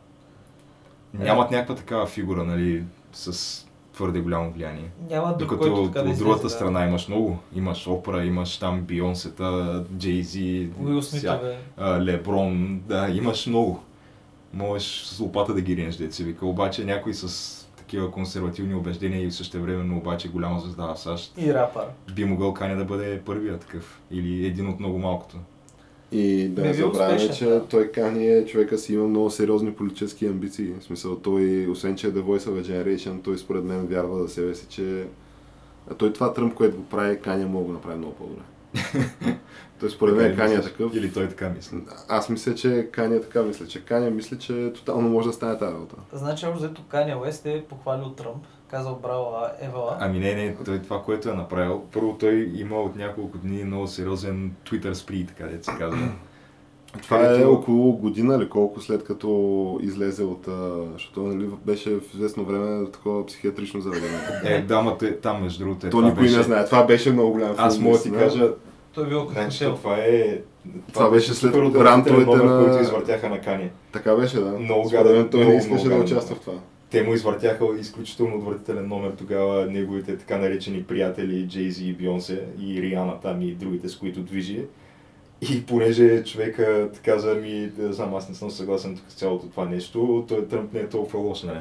[1.14, 4.90] Нямат някаква такава фигура, нали, с твърде голямо влияние.
[5.10, 7.38] Няма Докато който от, да от другата излезе, страна имаш много.
[7.54, 10.70] Имаш Опра, имаш там Бионсета, Джейзи,
[11.22, 12.00] Да.
[12.00, 13.82] Леброн, да, имаш много.
[14.52, 16.46] Можеш с лопата да ги ринеш, деца вика.
[16.46, 17.59] Обаче някой с
[17.90, 21.84] такива консервативни убеждения и същевременно обаче голяма звезда в САЩ И рапър.
[22.14, 24.00] би могъл Кани да бъде първия такъв.
[24.10, 25.36] Или един от много малкото.
[26.12, 27.66] И да не забравяме, че да.
[27.66, 30.72] той Kanye, човека си има много сериозни политически амбиции.
[30.80, 34.22] В смисъл, той, освен че е The Voice of a Generation, той според мен вярва
[34.22, 35.04] за себе си, че
[35.90, 38.42] а той това Тръмп, което го прави, Kanye мога да го направи много по-добре.
[39.80, 40.94] той според мен Kanye е такъв.
[40.94, 41.78] Или той така мисли.
[42.08, 45.58] Аз мисля, че Кани е така мисля, че Кани мисля, че тотално може да стане
[45.58, 45.96] тази работа.
[46.12, 48.44] Значи, общо взето Кания Уест е похвалил Тръмп.
[48.70, 49.26] Казал браво,
[49.60, 49.96] Евала.
[50.00, 51.82] Ами не, не, той това, което е направил.
[51.92, 55.98] Първо той има от няколко дни много сериозен Twitter спри, така да се казва.
[57.02, 59.28] Това където- е около година или колко след като
[59.82, 60.48] излезе от...
[60.92, 64.18] Защото нали, беше в известно време такова психиатрично заведение.
[64.44, 66.36] Е, да, ма те- там между другото е То това никой беше...
[66.36, 66.64] не знае.
[66.64, 67.54] Това беше много голям.
[67.58, 68.50] Аз мога да ти кажа,
[68.94, 69.76] Той е бил като значи, хотел.
[69.76, 70.38] това е...
[70.92, 73.70] Това беше след рантовете на- който извъртяха на Кани.
[73.92, 74.50] Така беше, да.
[74.58, 76.58] Много гаден, той много, не искаше да участва в това.
[76.90, 82.82] Те му извъртяха изключително отвратителен номер тогава неговите така наречени приятели Джейзи и Бионсе и
[82.82, 84.64] Риана там и другите, с които движи.
[85.52, 89.64] И понеже човека каза ми, да знам, аз не съм съгласен тук с цялото това
[89.64, 91.58] нещо, той Тръмп не е толкова лош, нали?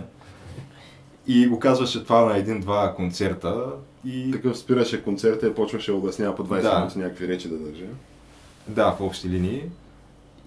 [1.32, 3.66] И го казваше това на един-два концерта
[4.06, 6.76] и Такъв спираше концерта и почваше да обяснява по 20 Да.
[6.80, 7.86] минути някакви речи да държи.
[8.68, 9.64] Да, в общи линии.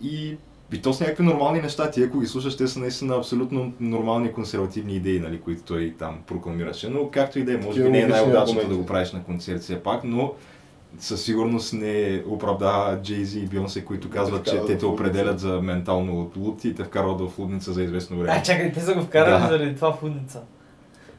[0.03, 0.37] И,
[0.73, 1.91] и то с някакви нормални неща.
[1.91, 6.19] Ти ако ги слушаш, те са наистина абсолютно нормални консервативни идеи, нали, които той там
[6.27, 6.89] прокламираше.
[6.89, 9.61] Но както и да е, може би не е най-удачното да го правиш на концерт
[9.61, 10.33] все пак, но
[10.99, 16.31] със сигурност не оправдава Джейзи и Бионсе, които казват, че те те определят за ментално
[16.37, 18.33] луд и те вкарват в лудница за известно време.
[18.39, 19.49] А, чакай, те са го вкарали Да.
[19.49, 20.41] заради това в лудница.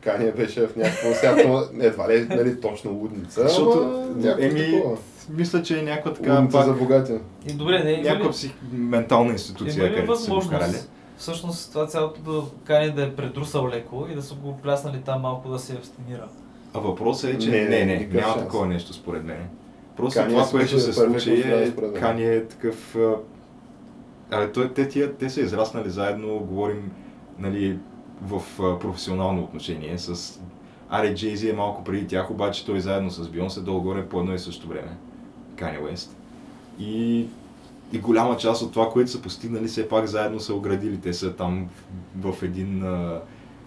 [0.03, 4.83] Кания беше в някакво всяко, едва ли, нали, точно лудница, Защото, ама еми,
[5.29, 7.13] мисля, че е някаква така Лудница пак, за богати.
[7.47, 8.51] И добре, не е има някаква ли, псих...
[8.71, 10.07] ментална има институция, ли го вкарали.
[10.07, 15.01] възможност всъщност това цялото да кани да е предрусал леко и да са го пляснали
[15.05, 16.27] там малко да се абстинира.
[16.73, 18.43] А въпросът е, че Не, не, не, не, няма шанс.
[18.43, 19.47] такова нещо според мен.
[19.97, 21.73] Просто Кани това, е което случай се случи е.
[21.99, 22.95] Кани е такъв...
[22.95, 23.15] а,
[24.31, 26.91] Абе, той, те, тия, те са израснали заедно, говорим
[27.39, 27.79] нали,
[28.27, 28.41] в
[28.79, 30.39] професионално отношение с...
[30.89, 34.39] Аре Джейзи е малко преди тях, обаче той заедно с Бионсе долу-горе по едно и
[34.39, 34.97] също време.
[35.55, 36.17] Кани Уест.
[36.79, 37.25] И,
[37.91, 41.01] и голяма част от това, което са постигнали, все пак заедно са оградили.
[41.01, 41.69] Те са там
[42.15, 42.83] в, в един,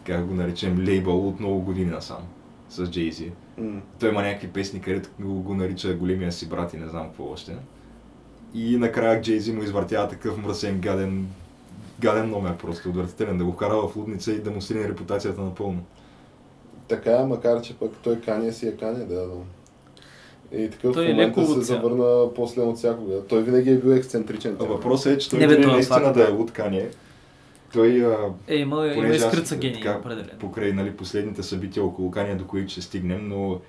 [0.05, 2.23] как го наречем, лейбъл от много години насам
[2.69, 3.33] с Джейзи.
[3.59, 3.81] М.
[4.01, 7.25] Той има някакви песни, където го, го нарича големия си брат и не знам какво
[7.25, 7.57] още.
[8.55, 11.27] И накрая Джейзи му извъртява такъв мръсен, гаден,
[12.01, 15.85] гаден номер просто, отвратителен, да го вкара в лудница и да му срине репутацията напълно.
[16.89, 19.27] Така е, макар че пък той Кания си е Кания, да.
[20.53, 23.27] И такъв Той той е момент леко се луд завърна после от всякога.
[23.29, 24.57] Той винаги е бил ексцентричен.
[24.61, 26.33] А въпросът е, че той Не, бе, е наистина факт, да е да.
[26.33, 26.89] луткане.
[27.73, 28.17] Той а,
[28.49, 30.39] Е, има, има аз изкрица гений, така определено.
[30.39, 33.61] покрай нали, последните събития около Кания, до които ще стигнем, но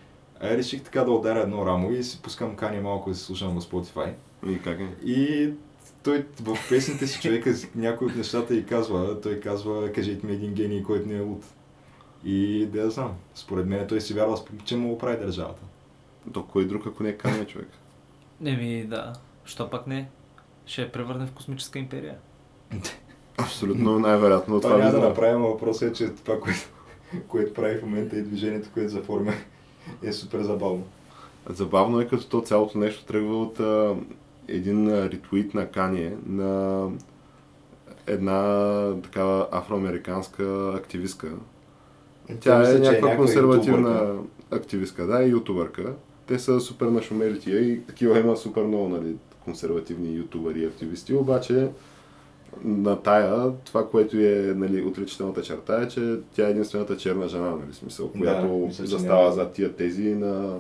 [0.42, 3.60] а, реших така да ударя едно рамо и си пускам Кания малко да се слушам
[3.60, 4.10] в Spotify.
[4.50, 4.88] И как е?
[5.06, 5.50] И
[6.08, 10.54] той в песните си човека някои от нещата и казва, той казва, кажете ми един
[10.54, 11.46] гений, който не е луд.
[12.26, 15.62] И да я знам, според мен той си вярва, че му го прави държавата.
[16.34, 17.68] То кой друг, ако не е Кания човек?
[18.42, 19.14] Не ми, да.
[19.46, 20.10] Що пак не?
[20.66, 22.16] Ще я превърне в космическа империя.
[23.38, 24.62] Абсолютно най-вероятно.
[24.62, 26.70] Това, Това няма да направим, но въпросът е, че това, което,
[27.28, 29.34] което прави в момента и движението, което заформя,
[30.04, 30.84] е супер забавно.
[31.50, 33.96] Забавно е, като то цялото нещо тръгва от а,
[34.48, 36.84] един ретвит на Кание на
[38.08, 41.28] една такава афроамериканска активистка.
[42.40, 44.56] Тя Мисля, е че някаква консервативна ютубърка.
[44.56, 45.94] активистка, да, и ютубърка.
[46.28, 51.14] Те са супер нашумели тия и такива има супер много нали, консервативни ютубъри и активисти,
[51.14, 51.68] обаче
[52.64, 57.50] на тая, това, което е нали, отрицателната черта е, че тя е единствената черна жена,
[57.50, 59.34] нали, смисъл, Да, която мисля, че застава няма.
[59.34, 60.56] зад тия тези на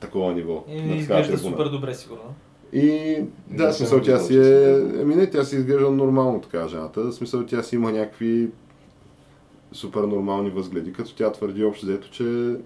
[0.00, 0.64] такова ниво.
[0.68, 2.34] И на изглежда супер добре, сигурно.
[2.74, 3.18] И
[3.50, 5.00] да, в смисъл съм тя виждал, си е...
[5.00, 7.00] Еми не, тя си изглежда нормално така жената.
[7.00, 8.48] В смисъл тя си има някакви
[9.72, 12.56] супер нормални възгледи, като тя твърди общо взето, че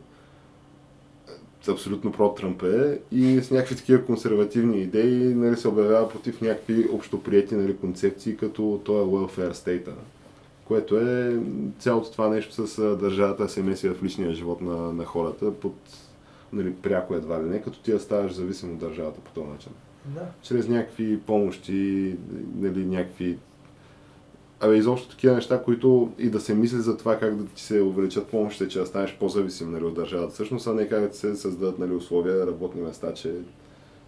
[1.68, 6.40] е абсолютно про Тръмп е и с някакви такива консервативни идеи нали, се обявява против
[6.40, 9.90] някакви общоприети нали, концепции, като то е welfare state
[10.68, 11.40] което е
[11.78, 15.74] цялото това нещо с държавата се меси в личния живот на, на хората под
[16.52, 19.72] нали, пряко едва ли не, като ти я ставаш зависим от държавата по този начин
[20.14, 20.26] Да.
[20.42, 22.16] чрез някакви помощи,
[22.56, 23.38] нали, някакви...
[24.60, 27.80] Абе, изобщо такива неща, които и да се мисли за това как да ти се
[27.80, 30.34] увеличат помощите, че да станеш по-зависим нали, от държавата.
[30.34, 33.32] Всъщност, а не как да се създадат нали, условия, работни места, че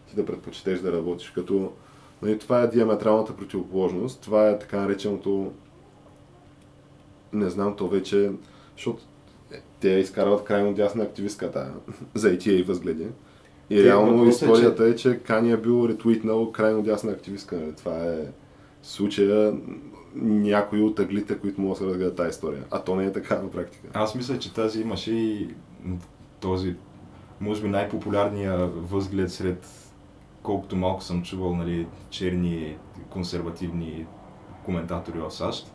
[0.08, 1.30] ти да предпочетеш да работиш.
[1.30, 1.72] Като
[2.22, 4.20] нали, това е диаметралната противоположност.
[4.20, 5.52] Това е така нареченото
[7.32, 8.32] не знам, то вече,
[8.76, 9.02] защото
[9.52, 11.72] е, те изкарват крайно дясна активистка тая,
[12.14, 13.06] за и възгледи.
[13.70, 17.56] И Те, реално въпросът е, историята е, че Кани е бил ретвитнал крайно дясна активистка.
[17.56, 17.72] Нали?
[17.72, 18.18] Това е
[18.82, 19.54] случая
[20.22, 22.64] някои от аглите, които могат да се разгледат тази история.
[22.70, 23.88] А то не е така на практика.
[23.94, 25.48] Аз мисля, че тази имаше и
[26.40, 26.76] този,
[27.40, 29.66] може би най-популярния възглед сред
[30.42, 32.76] колкото малко съм чувал нали, черни
[33.10, 34.06] консервативни
[34.64, 35.72] коментатори в САЩ,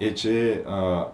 [0.00, 1.06] е, че а,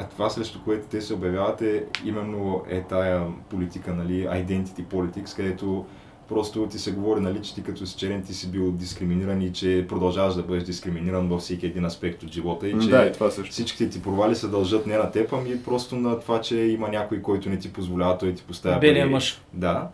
[0.00, 5.36] а това срещу което те се обявяват е именно е тая политика, нали, identity politics,
[5.36, 5.86] където
[6.30, 9.52] Просто ти се говори, нали, че ти като си черен ти си бил дискриминиран и
[9.52, 13.12] че продължаваш да бъдеш дискриминиран във всеки един аспект от живота и че Да, и
[13.12, 13.52] това също.
[13.52, 17.22] всичките ти провали се дължат не на теб, ами просто на това, че има някой,
[17.22, 19.10] който не ти позволява, той ти поставя Белия бариери.
[19.10, 19.42] мъж.
[19.52, 19.88] Да.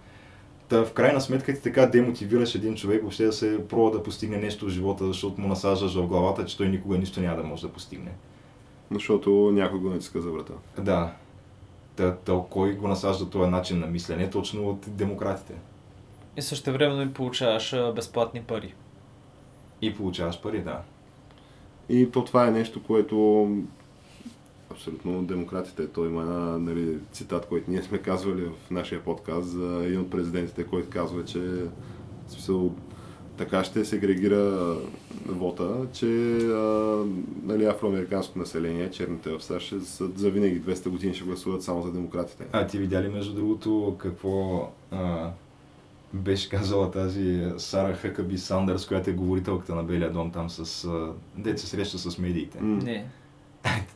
[0.68, 4.36] Та в крайна сметка ти така демотивираш един човек въобще да се пробва да постигне
[4.36, 7.62] нещо в живота, защото му насаждаш в главата, че той никога нищо няма да може
[7.62, 8.10] да постигне.
[8.90, 10.54] Защото някой го натиска за врата.
[10.78, 11.12] Да.
[11.96, 14.30] Та, та, кой го насажда този начин на мислене?
[14.30, 15.54] Точно от демократите.
[16.36, 18.74] И също времено и получаваш безплатни пари.
[19.82, 20.80] И получаваш пари, да.
[21.88, 23.48] И то това е нещо, което
[24.70, 25.88] абсолютно демократите.
[25.88, 30.10] Той има една нали, цитат, който ние сме казвали в нашия подкаст за един от
[30.10, 31.40] президентите, който казва, че
[32.28, 32.74] смисъл,
[33.38, 34.76] така ще сегрегира
[35.26, 36.06] вота, че
[36.36, 37.04] а,
[37.42, 42.44] нали, афроамериканското население, черните в САЩ, за, винаги 200 години ще гласуват само за демократите.
[42.52, 45.30] А ти видя ли между другото какво а,
[46.12, 50.84] беше казала тази Сара Хъкаби Сандърс, която е говорителката на Белия дом там с...
[50.84, 52.58] А, дет се среща с медиите.
[52.60, 53.06] Не.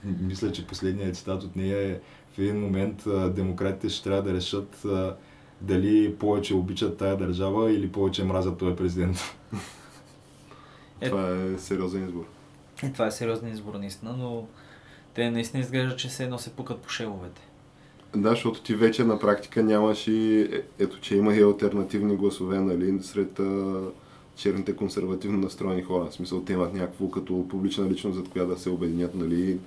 [0.20, 1.98] Мисля, че последният цитат от нея е
[2.34, 5.16] в един момент а, демократите ще трябва да решат а,
[5.60, 9.16] дали повече обичат тая държава или повече мразят този президент.
[11.00, 11.08] Е.
[11.08, 12.24] Това е сериозен избор.
[12.84, 14.46] И това е сериозен избор наистина, но
[15.14, 17.40] те наистина изглежда, че се едно се пукат по шеловете.
[18.16, 20.40] Да, защото ти вече на практика нямаш и...
[20.52, 23.80] е- Ето, че има и альтернативни гласове, нали, сред а,
[24.36, 26.04] черните консервативно настроени хора.
[26.10, 29.58] В смисъл, те имат някакво като публична личност, за която да се обединят, нали.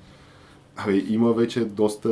[0.75, 2.09] Абе, има вече доста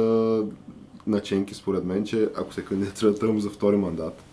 [1.12, 4.24] наченки, според мен, че ако се кандидатира Тръмп за втори мандат,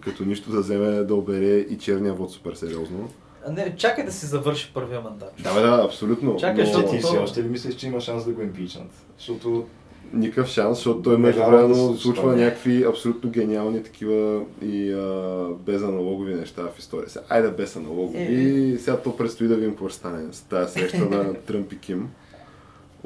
[0.00, 3.10] като нищо да вземе да обере и черния вод супер сериозно.
[3.46, 5.32] А не, чакай да се завърши първия мандат.
[5.42, 6.36] Да, да, абсолютно.
[6.36, 6.70] Чакай, но...
[6.70, 8.90] защото ти все още ли мислиш, че има шанс да го импичнат?
[9.18, 9.66] Защото
[10.12, 12.36] Никакъв шанс, защото той Не между дава да случва случва.
[12.36, 17.10] някакви абсолютно гениални такива и а, безаналогови неща в история.
[17.10, 18.18] Сега, айде без аналогови.
[18.18, 18.32] Е.
[18.32, 22.08] И сега то предстои да видим какво стане с тази среща на Тръмп и Ким.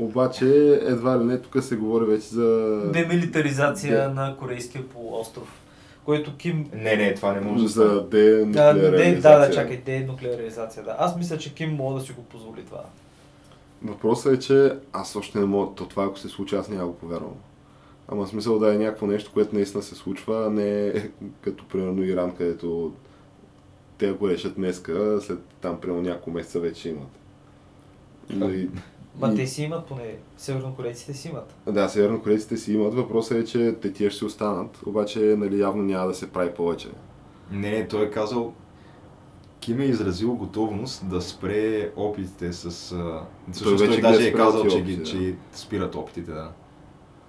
[0.00, 2.80] Обаче едва ли не тук се говори вече за...
[2.92, 4.14] Демилитаризация Да.
[4.14, 5.60] на Корейския полуостров,
[6.04, 6.70] който Ким...
[6.72, 8.44] не, не, това не може да за стане.
[8.44, 8.90] Да, да,
[9.20, 10.96] да, да, чакай, денуклеаризация, да.
[10.98, 12.84] Аз мисля, че Ким мога да си го позволи това.
[13.82, 16.94] Въпросът е, че аз още не мога, то това ако се случи, аз няма го
[16.94, 17.34] повярвам.
[18.08, 20.92] Ама смисъл да е някакво нещо, което наистина се случва, а не
[21.40, 22.92] като примерно Иран, където
[23.98, 27.08] те ако решат днеска, след там примерно няколко месеца вече имат.
[28.30, 28.68] Нали,
[29.18, 31.54] Ма и- те си имат поне, севернокорейците си имат.
[31.66, 32.94] Да, севернокорейците си имат.
[32.94, 36.50] Въпросът е, че те тия ще си останат, обаче нали, явно няма да се прави
[36.50, 36.88] повече.
[37.50, 38.52] Не, той е казал,
[39.60, 42.70] Ким е изразил готовност да спре опитите с...
[43.52, 46.50] Всъщност той, вече ги даже е е казал, че, ги, опити, че спират опитите, да.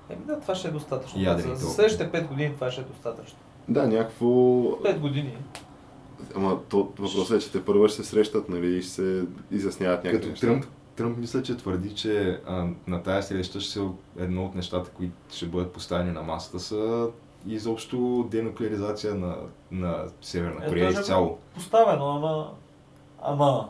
[0.09, 1.21] Еми да, това ще е достатъчно.
[1.21, 3.38] Ядрените За, за следващите 5 години това ще е достатъчно.
[3.69, 4.25] Да, някакво...
[4.25, 5.38] 5 години.
[6.36, 10.03] Ама то, въпросът е, че те първо ще се срещат, нали, и ще се изясняват
[10.03, 10.47] някакви Като неща.
[10.47, 10.65] Тръмп,
[10.95, 13.87] Тръмп мисля, че твърди, че а, на тая среща ще се
[14.17, 17.09] едно от нещата, които ще бъдат поставени на масата са
[17.47, 19.35] изобщо денуклеаризация на,
[19.71, 21.37] на Северна Е, Корея даже изцяло.
[21.53, 22.51] Поставено, ама...
[23.21, 23.69] Ама...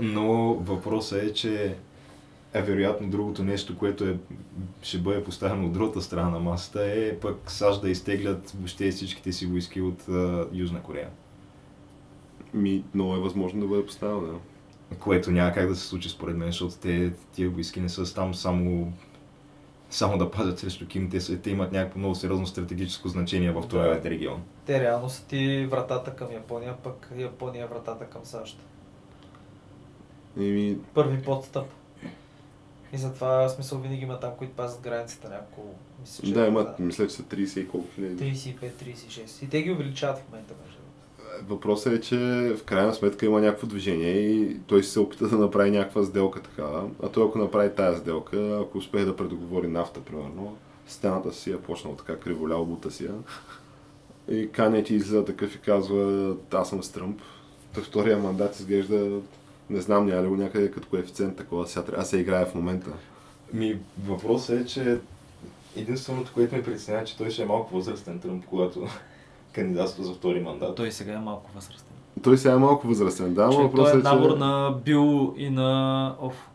[0.00, 1.76] Но въпросът е, че
[2.52, 4.18] е вероятно другото нещо, което е,
[4.82, 9.32] ще бъде поставено от другата страна на масата е пък САЩ да изтеглят въобще всичките
[9.32, 11.08] си войски от а, Южна Корея.
[12.54, 14.38] Ми, много е възможно да бъде поставено, да.
[15.00, 18.34] Което няма как да се случи според мен, защото те, тия войски не са там
[18.34, 18.92] само,
[19.90, 23.60] само да пазят срещу Ким, те, са, те имат някакво много сериозно стратегическо значение в
[23.68, 24.10] този Да.
[24.10, 24.42] регион.
[24.66, 28.58] Те реално са ти вратата към Япония, пък Япония е вратата към САЩ.
[30.40, 31.66] Еми, Първи подстъп.
[32.92, 35.74] И затова в смисъл винаги има там, които пазят границата няколко.
[36.00, 38.34] Мисля, че да, имат, мисля, че са 30 и колко хиляди.
[38.34, 39.44] 35-36.
[39.44, 40.75] И те ги увеличават в момента, между.
[41.48, 42.16] Въпросът е, че
[42.58, 46.88] в крайна сметка има някакво движение и той се опита да направи някаква сделка такава.
[47.02, 50.56] А той ако направи тая сделка, ако успее да предоговори нафта, примерно,
[50.86, 53.08] стената си е почнал така криволял бута си.
[54.28, 57.20] И Каня ти излиза такъв и казва, аз съм с Тръмп.
[57.74, 59.20] Та втория мандат изглежда,
[59.70, 62.90] не знам, няма ли го някъде като коефициент такова, сега да се играе в момента.
[63.52, 64.98] Ми, въпросът е, че
[65.76, 68.88] единственото, което ме притеснява, е, че той ще е малко възрастен Тръмп, когато
[69.56, 70.76] кандидатства за втори мандат.
[70.76, 71.94] Той сега е малко възрастен.
[72.22, 74.08] Той сега е малко възрастен, да, но Че той въпросът е е, че...
[74.08, 76.48] набор на Бил и на Оф.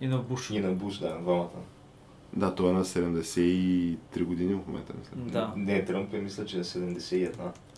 [0.00, 0.50] И на Буш.
[0.50, 1.48] И на Буш, да, двамата.
[2.36, 5.30] Да, той е на 73 години в момента, мисля.
[5.32, 5.52] Да.
[5.56, 7.30] Не, Тръмп е мисля, че е 71.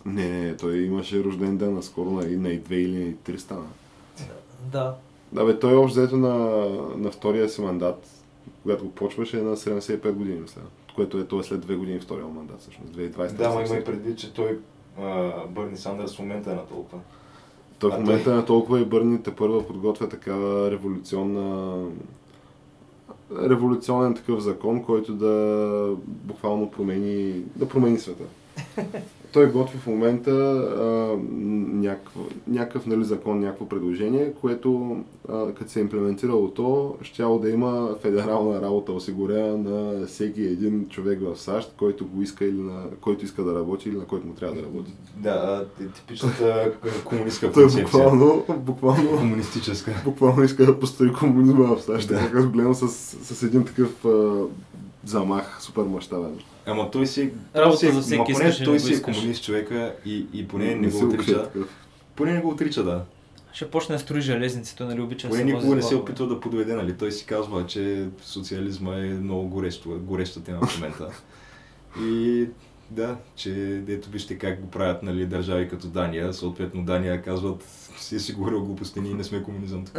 [0.05, 3.15] Не, не, не, той имаше рожден ден наскоро на, на и 2 или на и
[3.15, 3.67] 3 стана.
[4.71, 4.95] Да.
[5.31, 6.35] Да, бе, той общо взето на,
[6.97, 8.07] на втория си мандат,
[8.63, 10.61] когато го почваше, е на 75 години, мисля.
[10.95, 13.31] Което е, той е след 2 години втория мандат, всъщност, 2020.
[13.31, 14.59] Да, ма има и предвид, че той
[15.01, 16.99] а, Бърни Сандърс в момента е на толкова.
[17.79, 21.75] Той в момента той- на толкова и Бърни те първа подготвя такава революционна
[23.31, 28.23] революционен такъв закон, който да буквално промени, да промени света.
[29.35, 30.83] Той готви в момента а,
[31.73, 32.13] някакъв,
[32.47, 34.97] някакъв нали, закон, някакво предложение, което
[35.57, 41.19] като се е имплементирало то, щяло да има федерална работа осигурена на всеки един човек
[41.21, 44.33] в САЩ, който го иска или на който иска да работи или на който му
[44.33, 44.91] трябва да работи.
[45.17, 45.65] Да,
[45.95, 46.71] типичната
[47.05, 47.83] комунистка Той концепция.
[47.85, 50.01] буквално, буквално Комунистическа.
[50.05, 52.07] буквално иска да построи комунизма в САЩ.
[52.07, 52.19] Да.
[52.19, 52.87] Така гледам с,
[53.35, 54.05] с един такъв
[55.05, 56.39] замах, супер мащабен.
[56.65, 57.31] Ами той си...
[57.55, 60.47] Работа той си, за всеки ма поне той не си е комунист човека и, и
[60.47, 61.49] поне не, се го укрие отрича.
[62.15, 63.03] Поне не го отрича, да.
[63.53, 66.27] Ще почне да строи железници, той нали обича да Поне се никога не се опитва
[66.27, 66.97] да подведе, нали?
[66.97, 71.09] Той си казва, че социализма е много горещо, гореща тема в момента.
[72.01, 72.47] И
[72.91, 76.33] да, че ето вижте как го правят нали, държави като Дания.
[76.33, 77.63] Съответно Дания казват,
[77.97, 79.85] си е си говорил глупости, ние не сме комунизъм.
[79.85, 79.97] тук.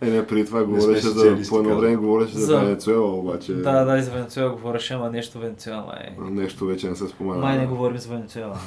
[0.00, 3.84] Е, не, преди това говореше за, по едно време говореше за, За- Венецуела, обаче Да,
[3.84, 6.30] да, и за Венецуела говореше, ама нещо Венецуела май.
[6.30, 7.40] нещо вече не се спомена.
[7.40, 8.58] Май не говорим за Венецуела.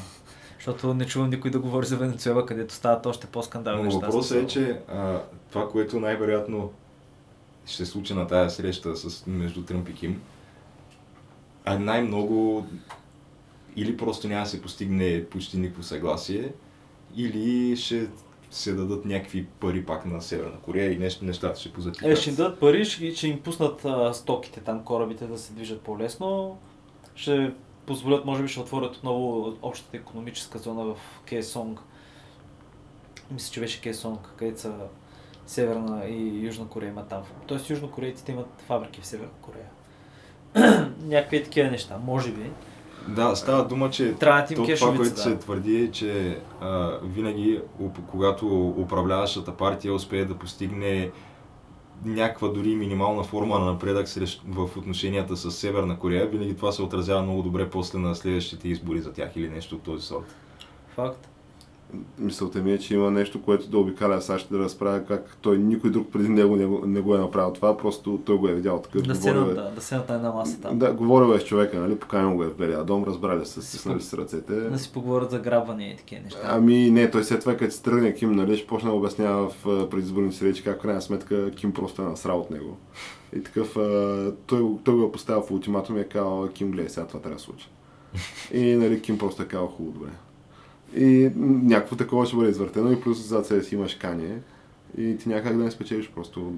[0.55, 3.99] Защото не чувам никой да говори за Венецуела, където стават още по-скандални неща.
[3.99, 5.19] въпросът е, че а,
[5.49, 6.72] това, което най-вероятно
[7.65, 10.22] ще се случи на тази среща с, между Тръмп и Ким,
[11.65, 12.65] а най-много
[13.76, 16.53] или просто няма да се постигне почти никакво съгласие,
[17.15, 18.07] или ще
[18.51, 22.09] се дадат някакви пари пак на Северна Корея и нещо, нещата ще позатихат.
[22.09, 25.53] Е, ще им дадат пари, ще, ще им пуснат а, стоките там, корабите да се
[25.53, 26.57] движат по-лесно.
[27.15, 27.53] Ще
[27.86, 31.80] позволят, може би ще отворят отново общата економическа зона в Кейсонг.
[33.32, 34.74] Мисля, че беше Кейсонг, където са
[35.47, 37.24] Северна и Южна Корея имат там.
[37.47, 39.69] Тоест южнокорейците имат фабрики в Северна Корея.
[41.03, 42.51] Някакви такива неща, може би.
[43.07, 45.21] Да, става дума, че Трябва да им то, това, което да.
[45.21, 47.59] се твърди е, че а, винаги,
[48.07, 51.11] когато управляващата партия успее да постигне
[52.05, 54.07] някаква дори минимална форма на напредък
[54.47, 59.01] в отношенията с Северна Корея, винаги това се отразява много добре после на следващите избори
[59.01, 60.35] за тях или нещо от този сорт.
[60.95, 61.30] Факт.
[62.19, 65.89] Мисълта ми е, че има нещо, което да обикаля САЩ да разправя как той никой
[65.89, 68.81] друг преди него не, го- не го е направил това, просто той го е видял
[68.81, 69.01] такъв.
[69.01, 70.79] Да седнат, е- да, да седнат на една маса там.
[70.79, 74.01] Да, говорил е с човека, нали, поканил го е в Белия дом, разбрали се, стиснали
[74.01, 74.53] с ръцете.
[74.53, 76.39] Да си поговорят за грабване и такива неща.
[76.43, 79.89] Ами не, той след това, като се тръгне Ким, нали, ще почне да обяснява в
[79.89, 82.77] предизборните си речи как в крайна сметка Ким просто е насрал от него.
[83.35, 86.89] И такъв, а, той, той го е поставил в ултиматум и е казал, Ким, гледай,
[86.89, 87.67] сега това трябва да случи.
[88.53, 90.09] И нали, Ким просто е казал, хубаво, добре.
[90.95, 94.41] И някакво такова ще бъде извъртено и плюс зад себе си имаш кане
[94.97, 96.53] и ти някак да не спечелиш, просто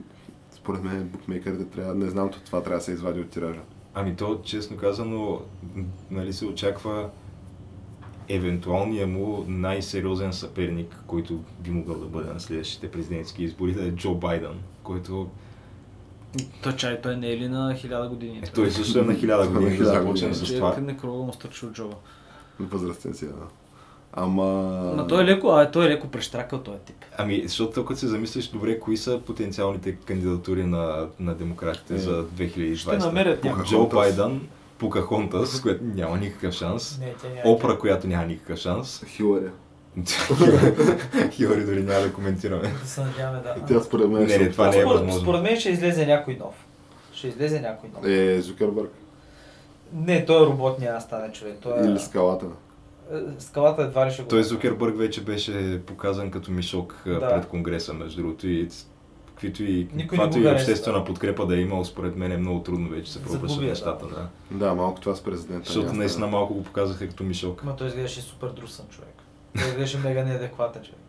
[0.51, 3.61] според мен букмейкърите трябва, не знам, това трябва да се извади от тиража.
[3.93, 5.41] Ами то, честно казано,
[6.11, 7.09] нали се очаква
[8.29, 13.91] евентуалният му най-сериозен съперник, който би могъл да бъде на следващите президентски избори, да е
[13.91, 15.29] Джо Байден, който
[16.63, 18.38] Той чай, той не е ли на хиляда години?
[18.38, 20.47] е, той също е на хиляда На години, да хиляда започнем години.
[20.47, 20.77] с това.
[20.77, 21.95] не кръга му стърчи от джоба.
[22.59, 23.47] Възрастен си, е, да.
[24.16, 24.43] Ама...
[24.97, 26.95] Ма той е леко, а той е леко прещракал този тип.
[27.18, 32.24] Ами, защото като се замислиш, добре, кои са потенциалните кандидатури на, на демократите Е, за
[32.24, 32.76] 2020?
[32.76, 33.64] Ще намерят някой.
[33.64, 34.41] Джо Байден,
[34.78, 36.99] Покахонтас, с което няма никакъв шанс.
[36.99, 37.41] Не, няма.
[37.55, 39.03] Опра, която няма никакъв шанс.
[39.07, 39.49] Хилари.
[41.32, 42.74] Хилари дори няма да коментираме.
[42.82, 43.55] Да се надяваме, да.
[43.68, 44.24] Тя според мен...
[44.24, 45.22] Не, ще не, това не е възможно.
[45.22, 46.66] според мен ще излезе някой нов.
[47.14, 48.05] Ще излезе някой нов.
[48.05, 48.91] Е, Зукърбърг.
[49.93, 51.57] Не, той е робот, няма да стане човек.
[51.61, 51.86] Той е...
[51.86, 52.45] Или скалата.
[53.12, 54.28] Е, Скалата едва ли ще го...
[54.28, 57.20] Той Зукербърг вече беше показан като мишок Да.
[57.20, 58.47] пред Конгреса, между другото.
[58.47, 58.70] И
[59.28, 62.38] каквито и, Никой не каквато го и обществена подкрепа да е имал, според мен е
[62.38, 63.20] много трудно вече се
[63.62, 64.08] я, нещата.
[64.08, 64.16] да.
[64.51, 64.58] Да.
[64.58, 65.66] Да, малко това с президента.
[65.70, 67.64] Защото наистина малко го показаха като мишок.
[67.64, 69.16] Ма той изглеждаше супер друсан човек.
[69.56, 70.99] Той изглеждаше мега неадекватен човек.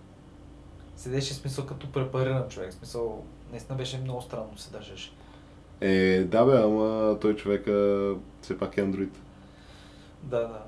[0.96, 2.72] Седеше смисъл като препариран човек.
[2.72, 5.12] Смисъл, наистина беше много странно се държеше.
[5.80, 9.20] Е, да бе, ама той човека все пак е андроид.
[10.22, 10.60] Да, да.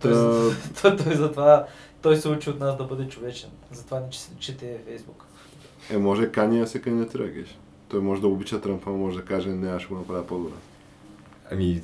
[0.02, 1.66] Той, той, той, затова
[2.02, 3.50] той се учи от нас да бъде човечен.
[3.72, 5.26] Затова ни че- чете Фейсбук.
[5.90, 7.58] Е, може Кани да се кандидатира, геш.
[7.88, 10.56] Той може да обича Тръмпа, може да каже, не, аз ще го направя по-добре.
[11.52, 11.82] Ами,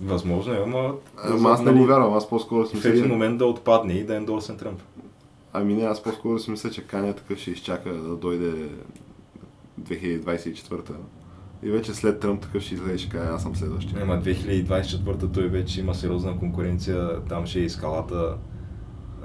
[0.00, 0.94] възможно е, ама...
[1.24, 4.04] Ама аз не нали, го вярвам, аз по-скоро си В един момент да отпадне и
[4.04, 4.80] да ендорсен Тръмп.
[5.52, 8.68] Ами не, аз по-скоро си мисля, че Каня такъв ще изчака да дойде
[9.80, 10.94] 2024-та.
[11.62, 14.00] И вече след Тръмп такъв ще излезе ще каже, аз съм следващия.
[14.00, 18.36] Ема 2024 той вече има сериозна конкуренция, там ще е и скалата.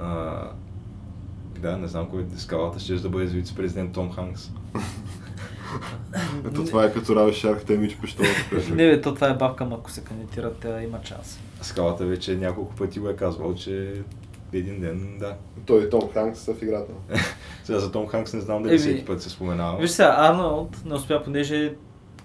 [0.00, 0.42] А,
[1.60, 4.50] да, не знам кой е скалата, ще да бъде с вице-президент Том Ханкс.
[6.46, 7.98] Ето това е като Рави Шарк, те мич.
[8.70, 11.40] Не, бе, то това е бабка, ама ако се кандидатират, тя има шанс.
[11.62, 14.02] Скалата вече няколко пъти го е казвал, че
[14.52, 15.34] един ден, да.
[15.66, 16.92] Той и Том Ханкс са в играта.
[17.64, 19.78] Сега за Том Ханкс не знам дали всеки път се споменава.
[19.80, 21.74] Виж сега, Арнолд не успя, понеже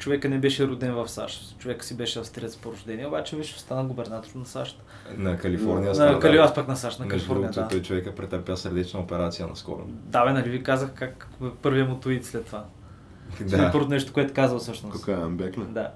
[0.04, 1.58] човека не беше роден в САЩ.
[1.60, 4.84] Човека си беше австриец по рождение, обаче виж, стана губернатор на САЩ.
[5.18, 6.38] На Калифорния На стана, Кали...
[6.38, 6.44] да.
[6.44, 7.68] Аз пък на САЩ, на Между Калифорния, другото, да.
[7.68, 9.84] той човека претърпя сърдечна операция наскоро.
[9.88, 11.28] Да, бе, нали ви казах как
[11.62, 12.66] първият му твит след това.
[13.42, 13.72] Да.
[13.72, 15.00] Първото нещо, което казал всъщност.
[15.00, 15.60] Тук е Амбек?
[15.60, 15.92] Да.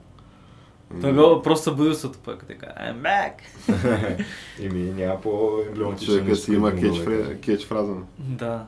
[1.01, 3.34] Той бил просто събудил се от тъпък, така, I'm back.
[4.60, 6.97] Ими няма по-емблематично Човека си има кетч,
[7.41, 7.93] кетч фраза.
[8.18, 8.66] Да.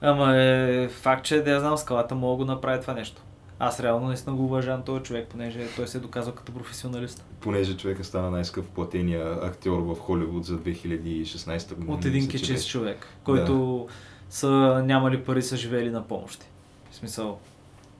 [0.00, 3.22] Ама е факт, че да я знам, скалата мога да го направи това нещо.
[3.58, 7.24] Аз реално наистина го уважавам този човек, понеже той се е доказал като професионалист.
[7.40, 11.92] Понеже човека стана най-скъв платения актьор в Холивуд за 2016 година.
[11.94, 12.68] От един беше.
[12.68, 13.86] човек, който
[14.30, 14.48] са
[14.84, 16.46] нямали пари, са живели на помощи.
[16.90, 17.38] В смисъл,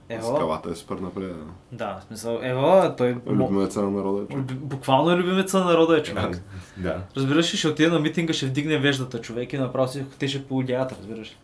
[0.09, 1.35] ево, Скалата е супер напред.
[1.71, 4.53] да, в смисъл, ево, той мо- Любимеца на народа е човек.
[4.53, 6.41] буквално е любимеца на народа е човек.
[6.77, 7.01] Да.
[7.17, 10.45] Разбираш ли, ще отиде на митинга, ще вдигне веждата човек и направо си те ще
[10.45, 11.35] поудяват, разбираш ли.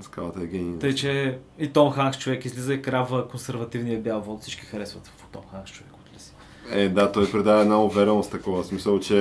[0.00, 0.78] Скалата е гений.
[0.78, 5.26] Тъй, че и Том Ханкс човек излиза и крава консервативния бял вод, всички харесват в
[5.32, 5.92] Том Ханкс човек.
[5.92, 6.32] от ли си.
[6.70, 8.64] Е, да, той предава една увереност такова.
[8.64, 9.14] Смисъл, че...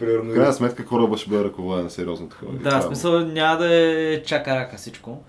[0.00, 2.52] В крайна сметка кораба ще бъде ръководен сериозно такова.
[2.52, 5.22] Да, това смисъл няма да е чака рака всичко.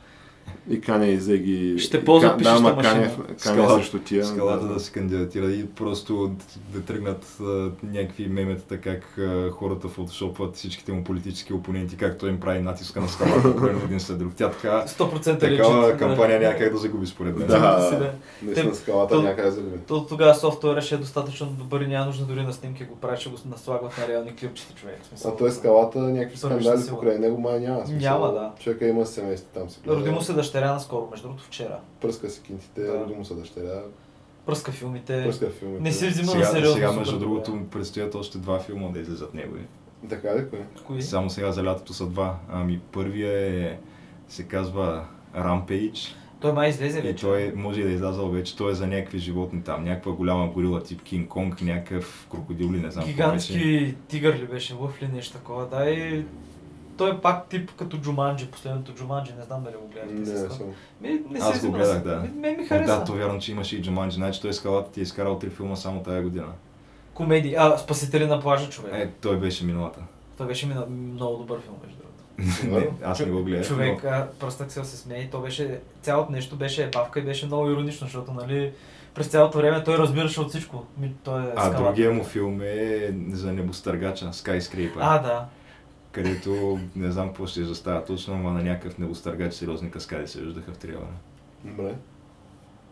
[0.69, 1.75] И Кане изеги...
[1.79, 2.93] Ще ползва Ка- пишеща да, ама машина.
[2.93, 4.25] Кане, Кане Скалата- срещу тия.
[4.25, 6.31] скалата да се кандидатира и просто
[6.69, 7.43] да тръгнат а,
[7.83, 13.01] някакви меметата как а, хората фотошопват всичките му политически опоненти, как той им прави натиска
[13.01, 14.31] на скалата примерно един след друг.
[14.35, 16.45] Тя така, 100% такава лежит, кампания да.
[16.45, 17.47] няма как да загуби според мен.
[17.47, 18.11] Да, си, да.
[18.43, 19.77] наистина скалата то- някъде загуби.
[19.77, 23.17] То тогава софтуера ще е достатъчно добър и няма нужда дори на снимки го прави,
[23.17, 24.99] ще го наслагват на реални клипчета човек.
[25.03, 27.83] Смисъл, А той скалата, някакви скандали покрай него май няма.
[27.89, 28.51] Няма, да.
[28.59, 29.79] Човека има семейство там си.
[29.83, 29.97] гледа.
[29.97, 31.79] Роди му се дъщеря наскоро, между другото вчера.
[32.01, 32.93] Пръска си кинтите, Да.
[32.99, 33.81] роди му се дъщеря,
[34.45, 35.23] Пръска филмите.
[35.23, 35.81] пръска филмите.
[35.81, 36.73] Не си взима на Сега, сериозно.
[36.73, 39.61] сега между другото му предстоят още два филма да излезат негови.
[40.09, 40.59] Така ли, кой?
[40.85, 41.01] Кои?
[41.01, 42.35] Само сега за лятото са два.
[42.49, 43.31] Ами първия
[43.65, 43.77] е,
[44.27, 45.05] се казва
[45.35, 47.21] Rampage Той май излезе и вече.
[47.21, 48.57] той може и да е излязъл вече.
[48.57, 49.83] Той е за някакви животни там.
[49.83, 53.05] Някаква голяма горила тип Кинг Конг, някакъв крокодил ли не знам.
[53.05, 56.25] Гигантски тигър ли беше, лъв ли нещо такова, да и
[56.97, 60.63] той е пак тип като Джуманджи, последното Джуманджи, не знам дали го гледахте.
[61.01, 61.13] Не, не.
[61.13, 62.15] Ми, не Аз се го гледах, да.
[62.35, 62.99] Ми, ми хареса.
[62.99, 64.15] Да, то вярвам, че имаше и Джуманджи.
[64.15, 66.47] Значи той скалата ти е изкарал три филма само тая година.
[67.13, 67.55] Комедии.
[67.55, 68.93] А, Спасители на плажа, човек.
[68.93, 69.99] Е, той беше миналата.
[70.33, 72.75] Това беше мина- много добър филм, между другото.
[72.75, 73.67] не, аз не го гледах.
[73.67, 77.45] Човек, а, пръстък се се смее и то беше, цялото нещо беше ебавка и беше
[77.45, 78.71] много иронично, защото, нали,
[79.13, 80.85] през цялото време той разбираше от всичко.
[81.23, 81.83] Той е А скалата.
[81.83, 82.99] другия му филм е
[83.31, 84.97] за небостъргача, Skyscraper.
[84.99, 85.45] А, да.
[86.17, 90.73] Където не знам какво ще застава точно, ама на някакъв небостъргач сериозни каскади се виждаха
[90.73, 91.07] в трейлера.
[91.63, 91.95] Добре.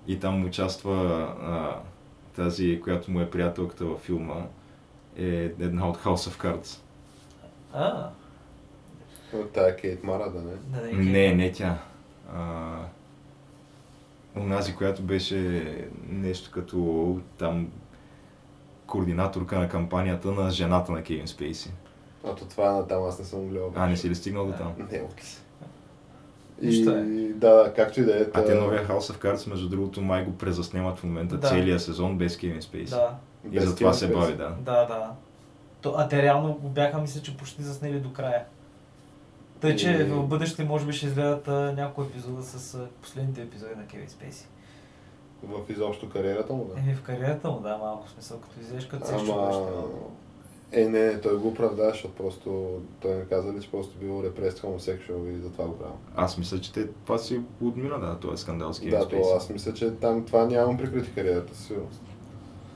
[0.07, 0.95] И там участва
[1.41, 1.79] а,
[2.35, 4.45] тази, която му е приятелката във филма,
[5.17, 5.25] е
[5.59, 6.79] една от House of Cards.
[7.73, 8.09] А,
[9.53, 10.81] Тая Кейт Мара, да не?
[10.81, 11.77] да, Не, не тя.
[12.33, 12.77] А,
[14.35, 17.71] онази, която беше нещо като там
[18.87, 21.71] координаторка на кампанията на жената на Кевин Спейси.
[22.27, 23.71] А то това е на там, аз не съм гледал.
[23.75, 24.73] А, не си ли стигнал до там?
[24.91, 25.01] Не, ли.
[26.61, 27.33] И е.
[27.33, 28.25] да, както и да е.
[28.33, 31.47] А те новия House of Cards, между другото, май го презаснемат в момента Да.
[31.47, 32.93] целия сезон без Кевин Спейси.
[32.93, 33.15] Да,
[33.45, 34.49] И без затова Kevin се бави, да.
[34.59, 35.11] да, да.
[35.81, 38.45] То, а те реално го бяха, мисля, че почти заснели до края.
[39.61, 43.41] Тъй, че И- в бъдеще може би ще изгледат а, няколко епизода с а, последните
[43.41, 44.47] епизоди на Кевин Спейси.
[45.43, 46.79] В изобщо кариерата му, да.
[46.79, 49.25] Еми в кариерата му, да, малко смисъл, като излезеш като се Ама...
[49.25, 49.55] чуваш.
[50.71, 52.67] Е, не, не, той го оправдава, защото просто
[53.01, 55.95] той не каза ли, че просто бил репрест хомосексуал и затова го правил.
[56.15, 59.49] Аз мисля, че те, това си отмина, да, този скандал с Кевин Да, то аз
[59.49, 62.01] мисля, че там това няма прикрити кариерата, сигурност.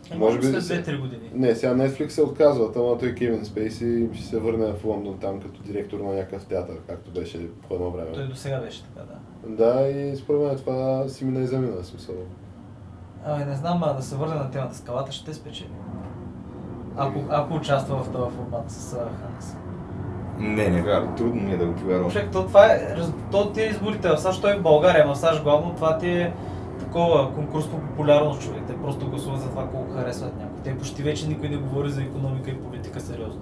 [0.09, 1.31] Може Може би след се- 2-3 години.
[1.33, 5.41] Не, сега Netflix се отказват, ама той Кевин Спейси ще се върне в Лондон там
[5.41, 8.11] като директор на някакъв театър, както беше по едно време.
[8.13, 9.19] Той до сега беше така, да.
[9.55, 12.15] Да, и според мен това си мина и замина, смисъл.
[13.25, 15.69] Ами не знам, а да се върне на темата скалата, ще спечели.
[16.99, 19.55] Ако, ако участва в този формат с Ханкс.
[20.39, 21.15] Не, не вярвам.
[21.15, 22.11] Трудно ми е да го повярвам.
[22.11, 22.95] Човек, то това е,
[23.31, 26.09] то ти е изборите в САЩ, той е в България, в САЩ главно това ти
[26.09, 26.33] е
[26.79, 28.61] такова конкурс по популярност, човек.
[28.67, 30.63] Те просто гласуват за това колко харесват някой.
[30.63, 33.41] Те почти вече никой не говори за економика и политика сериозно.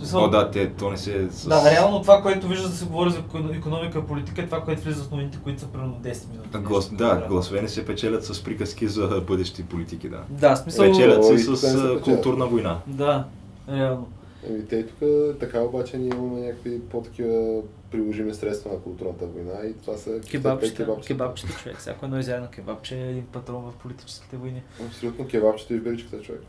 [0.00, 1.28] Смисъл, О, да, те, то не се...
[1.30, 1.48] С...
[1.48, 3.18] Да, реално това, което вижда да се говори за
[3.56, 6.58] економика и политика е това, което влиза в новините, които са примерно 10 минути.
[6.58, 7.28] Глас, да, такова.
[7.28, 10.20] гласове не се печелят с приказки за бъдещи политики, да.
[10.30, 10.84] Да, смисъл...
[10.84, 12.02] Печелят се с печелят.
[12.02, 12.78] културна война.
[12.86, 13.24] Да,
[13.72, 14.08] реално.
[14.48, 15.08] Еми, те тук
[15.40, 17.60] така обаче ние имаме някакви по-такива
[17.90, 21.78] приложими средства на културната война и това са Кебабчета, кебабчета човек.
[21.78, 24.62] Всяко едно изядено кебабче е един патрон в политическите войни.
[24.86, 26.42] Абсолютно кебабчета и биричката човек.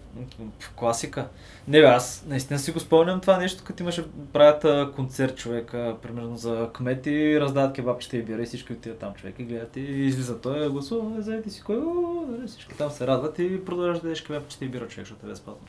[0.59, 1.27] В класика.
[1.67, 5.97] Не бе, аз наистина си го спомням това нещо, като имаше правят концерт човек, а,
[6.01, 9.81] примерно за кмети, раздават кебабчета и бира и всички отиват там човек и гледат и
[9.81, 14.21] излиза той, гласува, заеди си кой, о, всички там се радват и продължаваш да ядеш
[14.21, 15.67] кебабчета и бира човек, защото е безплатно.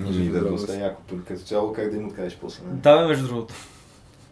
[0.00, 0.78] Ами, да, Да, доста да.
[0.78, 1.02] яко.
[1.28, 2.62] Като цяло как да им откажеш после.
[2.66, 3.54] Да, между другото.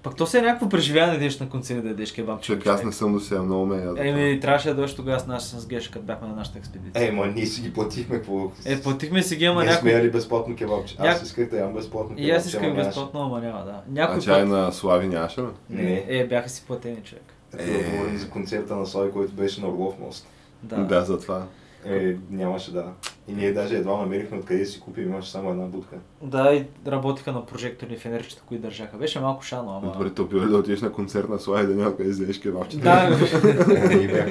[0.07, 2.63] Пък то си е някакво преживяване да идеш на концерт да ядеш кебабчета.
[2.63, 4.09] Човек, аз не съм до сега, много ме яда.
[4.09, 7.09] Еми, трябваше да дойдеш тогава с нас с Геш, като бяхме на нашата експедиция.
[7.09, 8.51] Е, ма ние си ги платихме какво.
[8.65, 9.93] Е, платихме си ги, ама Ние сме някой...
[9.93, 10.97] яли безплатно кебабче.
[10.97, 13.71] Няк- Аз исках да ям безплатно И аз кебабче, исках безплатно, ама няма, да.
[13.71, 14.49] А Някой чай път...
[14.49, 15.47] на Слави нямаше ли?
[15.71, 16.05] Не.
[16.09, 17.25] Е, бяха си платени, човек.
[17.59, 20.27] Е, да говорим за концерта на Слави, който беше на Орлов мост.
[20.63, 20.77] Да.
[20.77, 21.43] Да, за това.
[21.89, 22.85] Е, нямаше да.
[23.29, 25.97] И ние даже едва намерихме откъде да си купим, имаше само една будка.
[26.23, 28.97] Да, и работиха на прожектори фенерчета, които държаха.
[28.97, 29.93] Беше малко шано, ама...
[29.93, 32.83] Добре, то било да отидеш на концерт на Слави да няма къде вземеш кебабчета?
[32.83, 33.19] Да,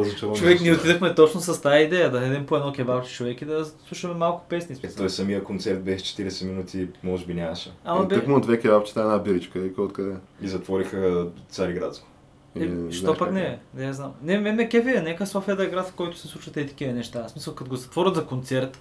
[0.00, 3.44] Е, човек, ние отидахме точно с тази идея, да ядем по едно кебабче човек и
[3.44, 4.76] да слушаме малко песни.
[4.82, 7.72] Е, той самия концерт беше 40 минути, може би нямаше.
[7.84, 10.14] Ама Е, бе, Тък му две кебабчета, една биричка, и откъде?
[10.42, 12.06] И затвориха Цариградско.
[12.56, 13.58] Е, знаеш що пък не е?
[13.74, 14.12] Не я знам.
[14.22, 16.66] Не, ме ме кефи е, нека София да е град, в който се случват и
[16.66, 17.24] такива неща.
[17.24, 18.78] В смисъл, като го затворят за концерт,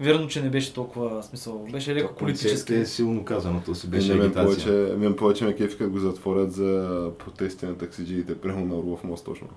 [0.00, 2.74] верно, че не беше толкова, смисъл, беше леко политически.
[2.74, 4.46] е силно казано, то си Е, беше не, мен агитация.
[4.46, 9.04] повече, мен повече ме кефи, като го затворят за протести на таксиджиите, прямо на Орлов
[9.04, 9.48] мост точно.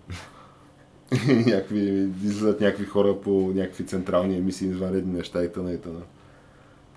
[1.27, 1.79] някакви,
[2.23, 6.01] излизат някакви хора по някакви централни емисии, извънредни неща и тъна и тъна.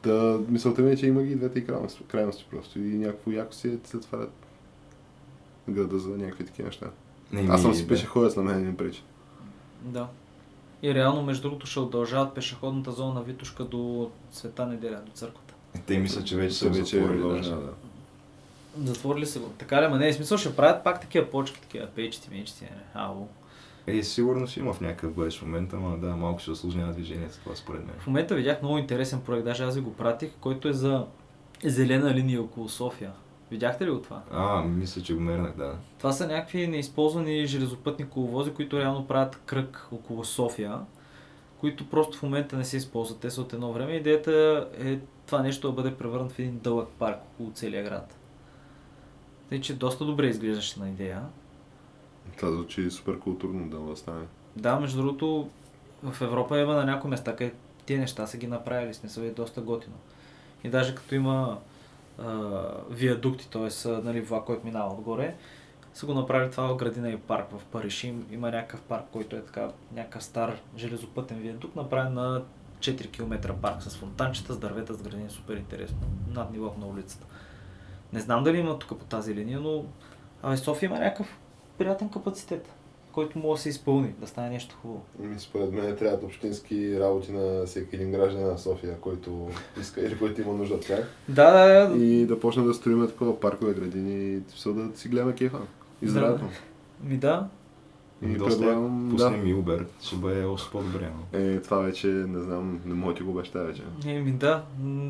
[0.02, 3.30] Та, мисълта ми е, че има ги и двете и крайности, крайности просто и някакво
[3.30, 4.32] яко си е се затварят
[5.68, 6.86] града за някакви такива неща.
[7.32, 7.88] Не, Аз съм си да.
[7.88, 9.02] пешеходец, на мен не пречи.
[9.82, 10.06] Да.
[10.82, 15.54] И реално, между другото, ще удължават пешеходната зона на Витушка до Света неделя, до църквата.
[15.86, 17.28] Те мислят, че вече са вече е затворили.
[17.28, 17.50] даже.
[17.50, 17.72] да.
[18.84, 19.48] Затворили се го.
[19.58, 22.70] Така ли, ма не, е смисъл ще правят пак такива почки, такива пейчети, мейчети, не,
[22.94, 23.28] ало.
[23.86, 27.56] Е, сигурно ще има в някакъв бъдещ момент, ама да, малко ще осложнява движението, това
[27.56, 27.94] според мен.
[27.98, 31.06] В момента видях много интересен проект, даже аз ви го пратих, който е за
[31.64, 33.12] зелена линия около София.
[33.52, 34.22] Видяхте ли го това?
[34.30, 35.76] А, мисля, че го мернах, да.
[35.98, 40.78] Това са някакви неизползвани железопътни коловози, които реално правят кръг около София,
[41.58, 43.20] които просто в момента не се използват.
[43.20, 43.92] Те са от едно време.
[43.92, 48.16] Идеята е това нещо да бъде превърнат в един дълъг парк около целия град.
[49.48, 51.22] Тъй, че доста добре изглеждаше на идея.
[52.36, 54.24] Това звучи супер културно да стане.
[54.56, 55.48] Да, между другото,
[56.02, 59.60] в Европа има на някои места, където тия неща са ги направили, смисъл е доста
[59.60, 59.96] готино.
[60.64, 61.58] И даже като има
[62.90, 63.88] виадукти, т.е.
[63.88, 65.34] Нали, влак, който минава отгоре,
[65.94, 68.04] са го направили това в градина и парк в Париж.
[68.04, 72.42] Им, има някакъв парк, който е така, някакъв стар железопътен виадукт, направен на
[72.78, 75.98] 4 км парк с фонтанчета, с дървета, с градини, супер интересно,
[76.28, 77.26] над нивото на улицата.
[78.12, 79.84] Не знам дали има тук по тази линия, но
[80.42, 81.38] абе, София има някакъв
[81.78, 82.72] приятен капацитет,
[83.12, 85.02] който може да се изпълни, да стане нещо хубаво.
[85.24, 89.48] Ами, според мен трябват общински работи на всеки един гражданин на София, който
[89.80, 91.08] иска или който има нужда от тях.
[91.28, 92.04] Да, да, да.
[92.04, 95.58] И да почнем да строим такова паркове, градини, все да си гледаме кефа
[96.02, 96.10] и Да.
[96.10, 96.44] здравето.
[97.04, 97.48] Ми да.
[98.22, 99.10] И Доста предлагам, е, да.
[99.14, 101.10] пуснем и Uber, ще бъде още по-добре.
[101.32, 101.38] но.
[101.38, 103.82] Е, това вече, не знам, не мога да ти го обещая вече.
[104.06, 104.62] Еми да.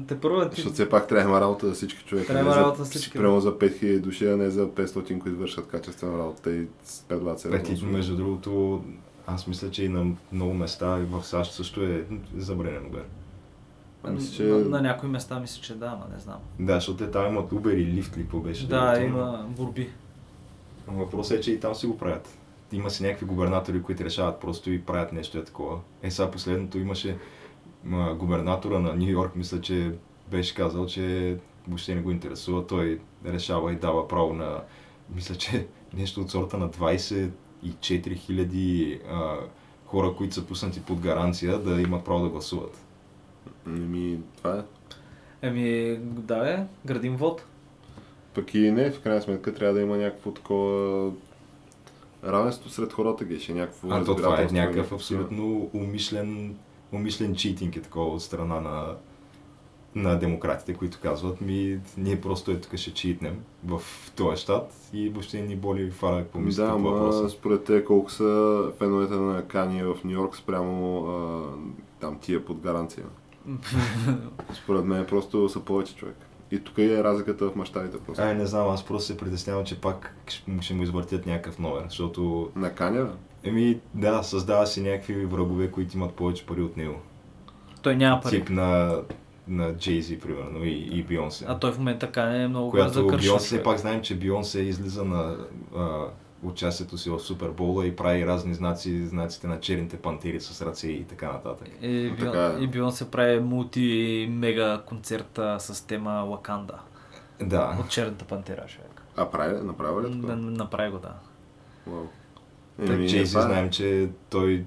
[0.08, 0.48] Те първо ти...
[0.50, 2.26] Защото все пак трябва работа за всички човека.
[2.26, 5.38] Трябва не за- работа за всички, Прямо за 5000 души, а не за 500, които
[5.38, 8.84] вършат качествена работа и с 5 се Е, ти, между другото,
[9.26, 12.04] аз мисля, че и на много места и в САЩ също е
[12.36, 13.02] забранен Uber.
[14.10, 16.38] Мисля, че- на, на, някои места мисля, че да, ама не знам.
[16.60, 18.68] Да, защото те там имат Uber и Lyft ли, какво беше?
[18.68, 19.90] Да, има борби.
[20.88, 22.38] Въпросът е, че и там си го правят.
[22.72, 25.78] Има си някакви губернатори, които решават просто и правят нещо е такова.
[26.02, 27.16] Е, сега последното имаше
[28.16, 29.92] губернатора на Нью Йорк, мисля, че
[30.30, 31.36] беше казал, че
[31.68, 32.66] въобще не го интересува.
[32.66, 34.60] Той решава и дава право на,
[35.14, 37.30] мисля, че нещо от сорта на 24
[38.16, 39.36] хиляди а,
[39.86, 42.84] хора, които са пуснати под гаранция, да имат право да гласуват.
[43.66, 44.62] Еми, това е.
[45.46, 47.44] Еми, да е, градим вод.
[48.34, 51.12] Пък и не, в крайна сметка трябва да има някакво такова
[52.24, 56.56] равенство сред хората, геше, някакво А то това е някакъв някакво- абсолютно умишлен,
[56.92, 58.94] умишлен читинг е такова от страна на,
[59.94, 63.82] на демократите, които казват ми, ние просто е тук ще читнем в
[64.16, 67.28] този щат и въобще ни боли фара по мисля Да, по въпроса.
[67.28, 71.42] според те колко са феновете на Кани в Нью Йорк спрямо а,
[72.00, 73.04] там тия под гаранция.
[74.54, 76.16] Според мен просто са повече човек.
[76.52, 78.22] И тук е разликата в мащабите просто.
[78.22, 80.16] Ай, не знам, аз просто се притеснявам, че пак
[80.60, 83.10] ще, му извъртят някакъв номер, защото На Каня, бе?
[83.44, 86.94] Еми, да, създава си някакви врагове, които имат повече пари от него.
[87.82, 88.38] Той няма пари.
[88.38, 88.96] Тип на
[89.48, 91.44] на Jay-Z, примерно, и, и Бионсе.
[91.48, 93.64] А той в момента кане е много която за Бионсе, човек.
[93.64, 95.36] пак знаем, че Бионсе излиза на
[95.76, 96.06] а,
[96.42, 101.04] участието си в Супербола и прави разни знаци, знаците на черните пантери с ръце и
[101.04, 101.68] така нататък.
[101.82, 102.64] И, Но Бион, така е.
[102.64, 106.78] и Бион се прави мулти-мега концерта с тема Лаканда.
[107.40, 107.76] Да.
[107.80, 109.02] От Черната пантера, човек.
[109.16, 109.62] А прави, ли?
[109.64, 110.36] направи ли Н- това?
[110.36, 111.14] Направи го, да.
[111.86, 112.06] Вау.
[112.86, 114.64] Так, Джейзи е- знаем, че той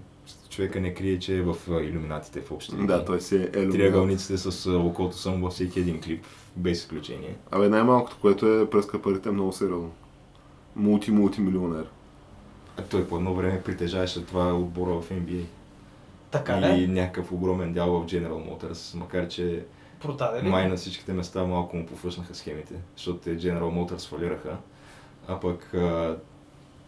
[0.50, 2.76] човека не крие, че е в иллюминатите в общи.
[2.76, 3.52] Да, той си е.
[3.52, 7.36] Триъгълниците с окото съм във всеки един клип, без изключение.
[7.52, 9.92] Абе, най-малкото, което е пръска парите много сериозно.
[10.80, 11.86] Мулти-мултимилионер.
[12.78, 15.44] А той по едно време притежаваше това отбора в NBA.
[16.32, 16.88] Така и ли?
[16.88, 19.66] някакъв огромен дял в General Motors, макар че
[20.00, 20.50] Продаде ли?
[20.50, 24.58] май на всичките места малко му пофъшнаха схемите, защото те General Motors фалираха.
[25.28, 26.18] А пък а,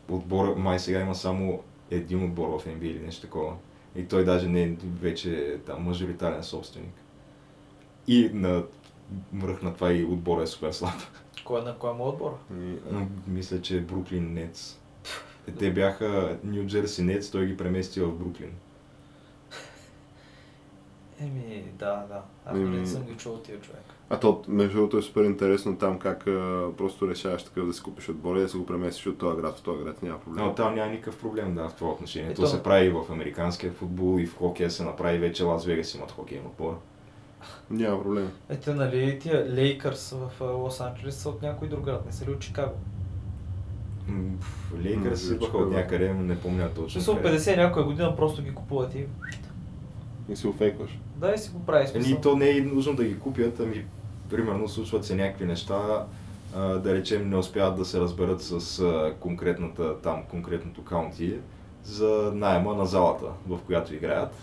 [0.09, 3.53] отбора, май сега има само един отбор в NBA или нещо такова.
[3.95, 6.93] И той даже не е вече там мажоритарен собственик.
[8.07, 8.63] И на
[9.33, 10.93] връх на това и отбора е супер слаб.
[11.47, 12.37] Кой е на кой му отбор?
[12.51, 14.79] И, Но Мисля, че е Бруклин Нетс.
[15.59, 18.51] Те бяха Нью Джерси Нетс, той ги премести в Бруклин.
[21.21, 22.21] Еми, да, да.
[22.45, 23.81] Аз Еми- не съм ги чул тия човек.
[24.09, 27.83] А то, между другото, е супер интересно там как а, просто решаваш такъв да си
[27.83, 30.03] купиш отбор и да си го преместиш от този град в този град.
[30.03, 30.45] Няма проблем.
[30.45, 32.31] Но там няма никакъв проблем, да, в това отношение.
[32.31, 35.65] Ето- То се прави и в американския футбол и в хокея се направи вече Лас
[35.65, 36.79] Вегас имат хокейен отбор.
[37.69, 38.31] Няма проблем.
[38.49, 42.31] Ето, нали, тия Лейкърс в Лос Анджелес са от някой друг град, не са ли
[42.31, 42.73] от Чикаго?
[44.83, 45.73] Лейкърс М, идваха от Чикаго.
[45.73, 47.15] някъде, но не помня точно.
[47.15, 47.39] къде.
[47.39, 49.05] 50 някоя година просто ги купуват и...
[50.29, 50.99] И си офейкваш.
[51.15, 52.11] Да, и си го прави смисъл.
[52.11, 53.85] Еми, то не е нужно да ги купят, ами
[54.29, 56.05] примерно случват се някакви неща,
[56.55, 61.35] а, да речем не успяват да се разберат с а, конкретната, там, конкретното каунти
[61.83, 64.35] за найема на залата, в която играят.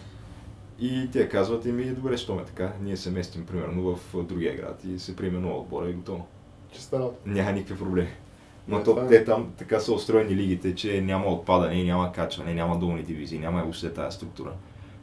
[0.84, 4.84] И те казват, еми, добре, що ме така, ние се местим примерно в другия град
[4.84, 6.26] и се преименува отбора и готово.
[6.72, 7.16] Чиста работа.
[7.26, 8.08] Няма никакви проблеми.
[8.68, 9.08] Но Е, то, това е.
[9.08, 13.62] те там така са устроени лигите, че няма отпадане, няма качване, няма долни дивизии, няма
[13.62, 14.52] въобще тази структура.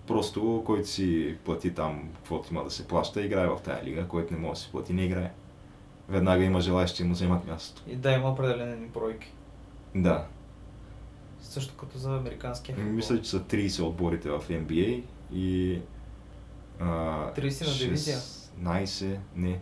[0.08, 4.34] Просто който си плати там, каквото има да се плаща, играе в тази лига, който
[4.34, 5.32] не може да си плати, не играе.
[6.10, 7.84] Веднага има желаящи да му вземат място.
[7.88, 9.34] И да, има определени бройки.
[9.96, 10.26] Да.
[11.42, 12.94] Също като за американския футбол.
[12.94, 15.04] Мисля, че са 30 отборите в NBA
[15.34, 15.80] и...
[16.80, 16.86] А,
[17.34, 18.18] 30 на дивизия?
[18.18, 19.60] 16, не.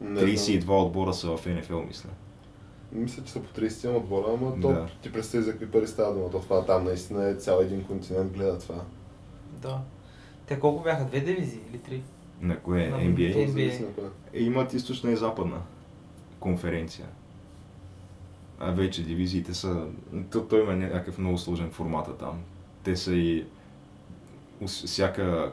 [0.00, 0.76] Не 32 знам.
[0.76, 2.10] отбора са в NFL, мисля.
[2.92, 4.88] Мисля, че са по 30 отбора, ама то Да.
[5.02, 6.30] ти представи за какви пари става дума.
[6.30, 8.84] То това там наистина е цял един континент гледа това.
[9.62, 9.80] Да.
[10.46, 11.04] Те колко бяха?
[11.04, 12.02] Две дивизии или три?
[12.40, 12.88] На кое?
[12.90, 13.14] На NBA?
[13.36, 13.46] NBA.
[13.46, 14.04] Зависи на кое.
[14.34, 15.62] Е, имат източна и западна
[16.40, 17.06] конференция.
[18.58, 19.86] А вече дивизиите са...
[20.30, 22.40] То, той има някакъв много сложен формата там.
[22.84, 23.46] Те са и...
[24.66, 25.52] Всяка,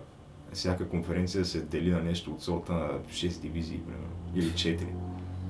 [0.54, 4.08] всяка конференция се дели на нещо от сорта на 6 дивизии, примерно.
[4.36, 4.80] Или 4.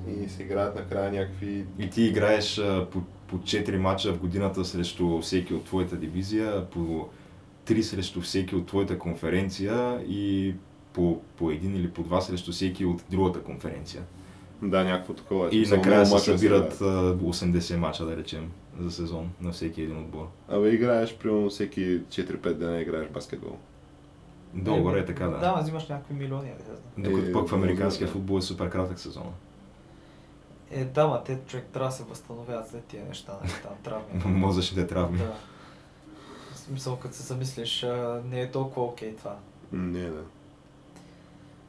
[0.08, 1.64] И се играят накрая някакви...
[1.78, 2.60] И ти играеш
[2.92, 7.08] по, по 4 мача в годината срещу всеки от твоята дивизия, по
[7.66, 10.54] 3 срещу всеки от твоята конференция и
[10.92, 14.02] по, по един или по два срещу всеки от другата конференция.
[14.62, 15.46] Да, някакво такова.
[15.46, 15.50] е.
[15.52, 16.80] И накрая се събират играят.
[16.80, 18.50] а, 80 мача, да речем,
[18.80, 20.28] за сезон на всеки един отбор.
[20.48, 23.56] Абе, играеш, примерно, всеки 4-5 дена играеш баскетбол.
[24.66, 25.38] Еми, е така, да.
[25.38, 27.10] Да, ма взимаш някакви милиони, да знам.
[27.12, 29.32] Докато Е, пък в американския футбол е супер кратък сезон.
[30.70, 34.38] Е, да, ма те човек трябва да се възстановяват след тия неща, нали, там травми.
[34.38, 35.18] Мозъчните травми.
[35.18, 35.34] Да.
[36.52, 37.86] В смисъл, като се замислиш,
[38.24, 39.36] не е толкова окей това.
[39.72, 40.22] Не, да.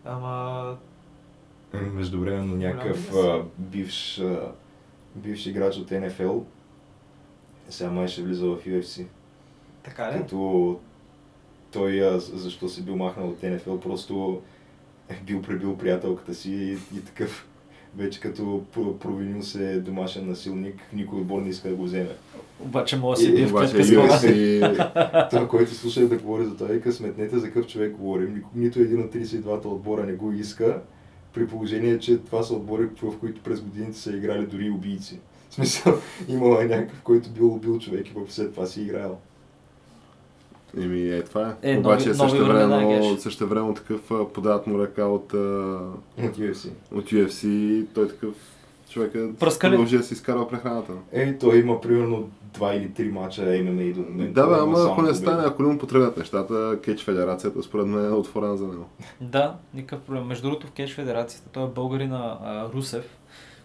[0.06, 0.78] Ама,
[1.74, 4.52] Междувременно някакъв а, бивш, а,
[5.16, 6.40] бивш играч от НФЛ
[7.70, 9.06] сега май ще влиза в UFC.
[9.84, 10.18] така ли?
[10.18, 10.80] Като
[11.72, 14.42] той, а, защо се бил махнал от НФЛ, просто
[15.10, 17.48] е бил пребил приятелката си и, и такъв
[17.98, 18.42] вече като
[18.76, 22.10] про- провинил се домашен насилник, никой отбор не иска да го вземе.
[22.60, 23.52] Обаче може да си бие в.
[23.52, 25.30] UFC...
[25.30, 28.44] Това, който слуша да говори за това, вика, сметнете за какъв човек говорим.
[28.56, 30.82] Нито един от 32-та отбора не го иска,
[31.34, 35.20] при положение, че това са отбори, в които през годините са играли дори убийци.
[35.50, 35.94] В смисъл,
[36.28, 39.18] имал е някакъв, който бил убил човек и пък след това си играел.
[40.78, 41.74] Еми, е, това е.
[41.74, 46.70] Е, Обаче също, време, също време такъв подават му ръка от, От UFC.
[46.92, 48.36] от UFC и той такъв
[48.90, 49.72] човека Пръска ли?
[49.72, 50.94] продължи да си изкарва прехраната.
[51.12, 54.42] Е, той има примерно два или три мача MMA до момента.
[54.42, 57.88] Да, да, Има ама ако не стане, ако не му потребят нещата, Кетч Федерацията според
[57.88, 58.86] мен е отворена за него.
[59.22, 60.24] Да, никакъв проблем.
[60.24, 63.18] Между другото в Кеш Федерацията, той е българина а, Русев,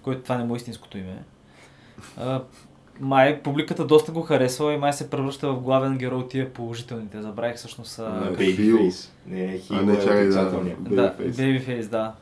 [0.03, 1.25] който това не му е истинското име.
[2.17, 2.41] А,
[3.01, 7.23] май публиката доста го харесва и май се превръща в главен герой от тия положителните.
[7.23, 7.99] Забравих всъщност.
[7.99, 9.09] Babyface.
[9.27, 10.21] Не, Хил е чакай, да.
[10.23, 10.85] отрицателният.
[10.85, 11.31] Да, Babyface.
[11.31, 12.13] Babyface, да.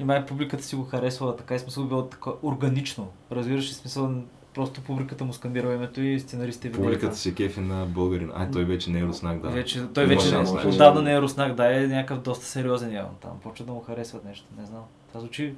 [0.00, 3.08] И май публиката си го харесва, така и смисъл било така органично.
[3.32, 4.10] Разбираш ли смисъл,
[4.54, 6.82] просто публиката му скандира името и сценаристите видеха.
[6.82, 8.30] Публиката се кефи на българин.
[8.34, 9.48] Ай, той вече не е руснак, да.
[9.48, 10.66] Вече, той вече шанс, значи.
[10.66, 13.30] отдавна не е руснак, да, е някакъв доста сериозен явно там.
[13.42, 14.82] Почва да му харесват нещо, не знам.
[15.08, 15.54] Това звучи...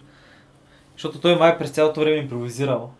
[0.92, 2.90] Защото той май през цялото време импровизирал.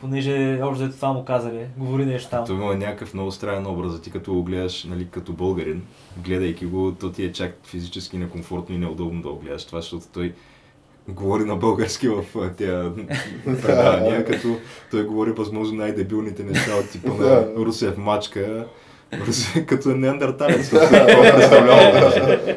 [0.00, 2.46] Понеже общо взето това му казали, говори нещо там.
[2.46, 4.00] Той има някакъв много странен образ.
[4.00, 5.82] Ти като го гледаш нали, като българин,
[6.24, 9.66] гледайки го, то ти е чак физически некомфортно и неудобно да го гледаш.
[9.66, 10.34] Това, защото той
[11.08, 12.24] говори на български в
[12.56, 12.92] тия
[13.62, 14.56] предавания, като
[14.90, 17.46] той говори възможно най-дебилните неща от типа на.
[17.56, 18.66] Русев мачка,
[19.26, 20.70] Русев като е неандерталец.
[20.70, 22.48] какво представлява.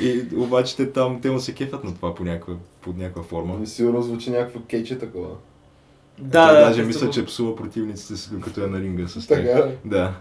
[0.00, 3.54] И обаче те там, те му се кефят на това по някаква, под някаква форма.
[3.56, 5.28] Ами сигурно звучи някакво кейче такова.
[6.18, 9.26] Да, Той да, даже да, мисля, че псува противниците си, докато е на ринга с
[9.26, 9.44] тях.
[9.44, 9.72] Така ли?
[9.84, 10.12] Да.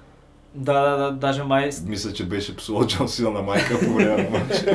[0.57, 1.69] Да, да, да, даже май...
[1.85, 4.69] Мисля, че беше псувал Джон Сина на майка по време на матча.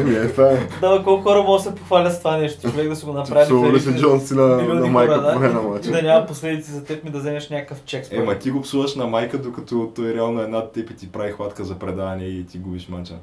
[0.00, 0.68] Еми, е, това е.
[0.80, 3.44] Да, колко хора могат да се похвалят с това нещо, човек да си го направи.
[3.44, 5.90] Псува ли се Джон Сина на, майка по време на мача?
[5.90, 8.06] да няма последици за теб ми да вземеш някакъв чек.
[8.10, 11.32] Ема ти го псуваш на майка, докато той реално е над теб и ти прави
[11.32, 13.14] хватка за предаване и ти губиш мача.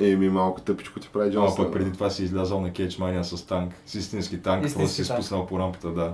[0.00, 1.64] Еми, малко тъпичко ти прави Джон Сина.
[1.64, 5.46] пък преди това си излязал на кетчмания с танк, с истински танк, просто си спуснал
[5.46, 6.12] по рампата, да.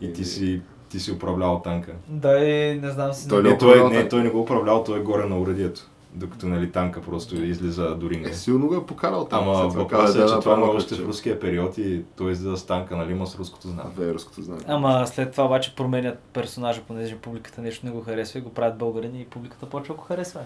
[0.00, 0.24] И ти Еми.
[0.24, 0.60] си,
[0.96, 1.92] ти си управлявал танка.
[2.08, 3.28] Да, и не знам си.
[3.28, 5.90] Той Не, не той, не, той не го управлял, той е горе на уредието.
[6.14, 8.30] Докато нали, танка просто излиза до ринга.
[8.30, 9.42] Е, силно го е покарал там.
[9.42, 12.32] Ама това въпросът е, да че това му е още в руския период и той
[12.32, 13.90] излиза с танка, нали, има с руското знаме.
[13.94, 14.64] Две руското знание.
[14.68, 18.78] Ама след това обаче променят персонажа, понеже публиката нещо не го харесва и го правят
[18.78, 20.40] българини и публиката почва да го харесва.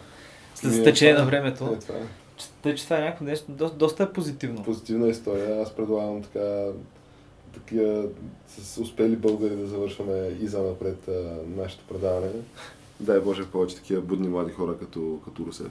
[0.54, 1.64] След течение това на е- времето.
[1.64, 2.02] Е, това е.
[2.62, 4.62] Тъй, че това е някакво нещо, доста, доста е позитивно.
[4.62, 5.62] Позитивна история.
[5.62, 6.66] Аз предлагам така
[7.54, 8.04] такива
[8.48, 11.12] с успели българи да завършваме и за напред а,
[11.56, 12.30] нашето предаване.
[13.00, 15.70] Дай Боже повече такива будни млади хора като, като Русев,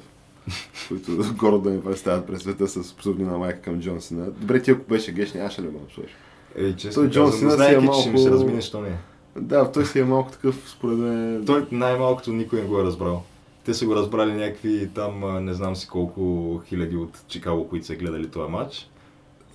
[0.88, 4.26] които гордо да ни представят през света с псовни на майка към Джон Сина.
[4.32, 6.12] Добре, ти ако беше геш, нямаше ли да го напсуваш?
[6.56, 8.98] Е, честно Той Джон Сина си е че ще ми се малко- размине, що не.
[9.38, 11.44] Да, той си е малко такъв, според мен.
[11.46, 13.24] Той най-малкото никой не го е разбрал.
[13.66, 17.96] Те са го разбрали някакви там, не знам си колко хиляди от Чикаго, които са
[17.96, 18.90] гледали този матч.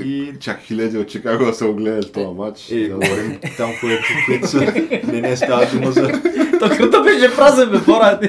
[0.01, 2.71] И Чак хиляди от Чикаго да са огледали този матч.
[2.71, 2.95] е, Да.
[2.95, 4.61] говорим там, което, които са...
[5.05, 6.23] Не, не става дума за...
[6.61, 8.21] То кръта беше празен, бе, хора.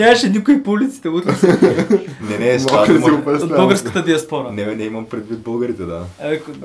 [0.00, 1.32] Нямаше никой по улиците, утре
[2.30, 2.92] Не, не, става
[3.42, 4.52] от българската диаспора.
[4.52, 6.02] Не, не имам предвид българите, да.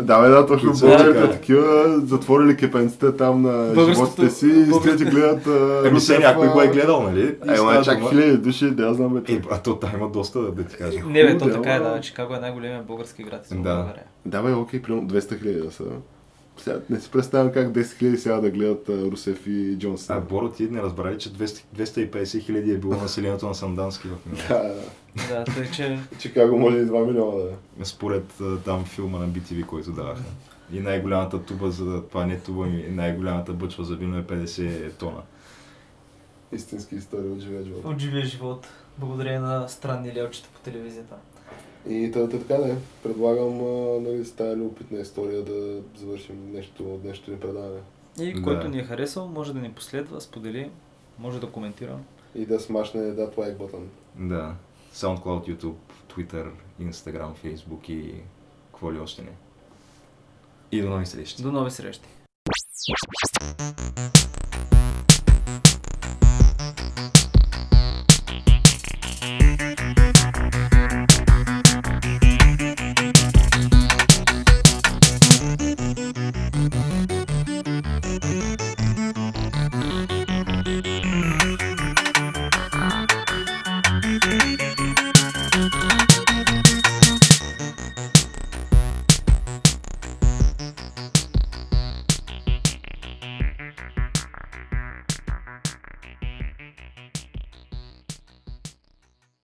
[0.01, 5.05] Да, бе, да, точно българите такива, затворили кепенците там на животите си и стоят и
[5.05, 7.21] гледат а, Ами се някой го е гледал, нали?
[7.21, 9.33] И Е, става ма чак хиляди души, да я знам бе.
[9.33, 10.99] Е, а то там има доста, да ти кажа.
[11.07, 12.01] Не, бе, то така е, да.
[12.01, 13.55] Чикаго е най-големия български град Да.
[13.57, 14.03] България.
[14.25, 15.83] Да, бе, окей, примерно 200 хиляди да са.
[16.57, 20.19] Сега не си представям как 10 хиляди сега да гледат а, Русев и Джон А.
[20.19, 24.53] Боро, ти не разбрали, че 200, 250 хиляди е било населението на Сандански в миналото.
[24.53, 24.81] Да, да.
[25.29, 25.99] Да, тъй че...
[26.19, 27.49] Чикаго може и 2 милиона да
[27.81, 27.85] е.
[27.85, 28.25] Според
[28.65, 30.23] там филма на BTV, който даваха.
[30.73, 32.03] И най-голямата туба за...
[32.03, 35.21] Това не туба ми, най-голямата бъчва за вино е 50 тона.
[36.51, 37.85] Истински история от живия живот.
[37.85, 38.67] От живия живот.
[38.97, 41.15] Благодарение на странни лелчета по телевизията.
[41.89, 42.75] И та, та, така да е.
[43.03, 47.79] Предлагам а, нали, с тази любопитна история да завършим нещо днешното ни предаване.
[48.19, 48.41] И Да.
[48.41, 50.71] който ни е харесал, може да ни последва, сподели,
[51.19, 51.99] може да коментира.
[52.35, 53.83] И да смашне that like button.
[54.15, 54.55] Да.
[54.93, 55.75] SoundCloud, YouTube,
[56.13, 56.49] Twitter,
[56.81, 58.13] Instagram, Facebook и
[58.71, 59.31] какво ли още не.
[60.71, 61.43] И до нови срещи.
[61.43, 62.01] До нови срещи!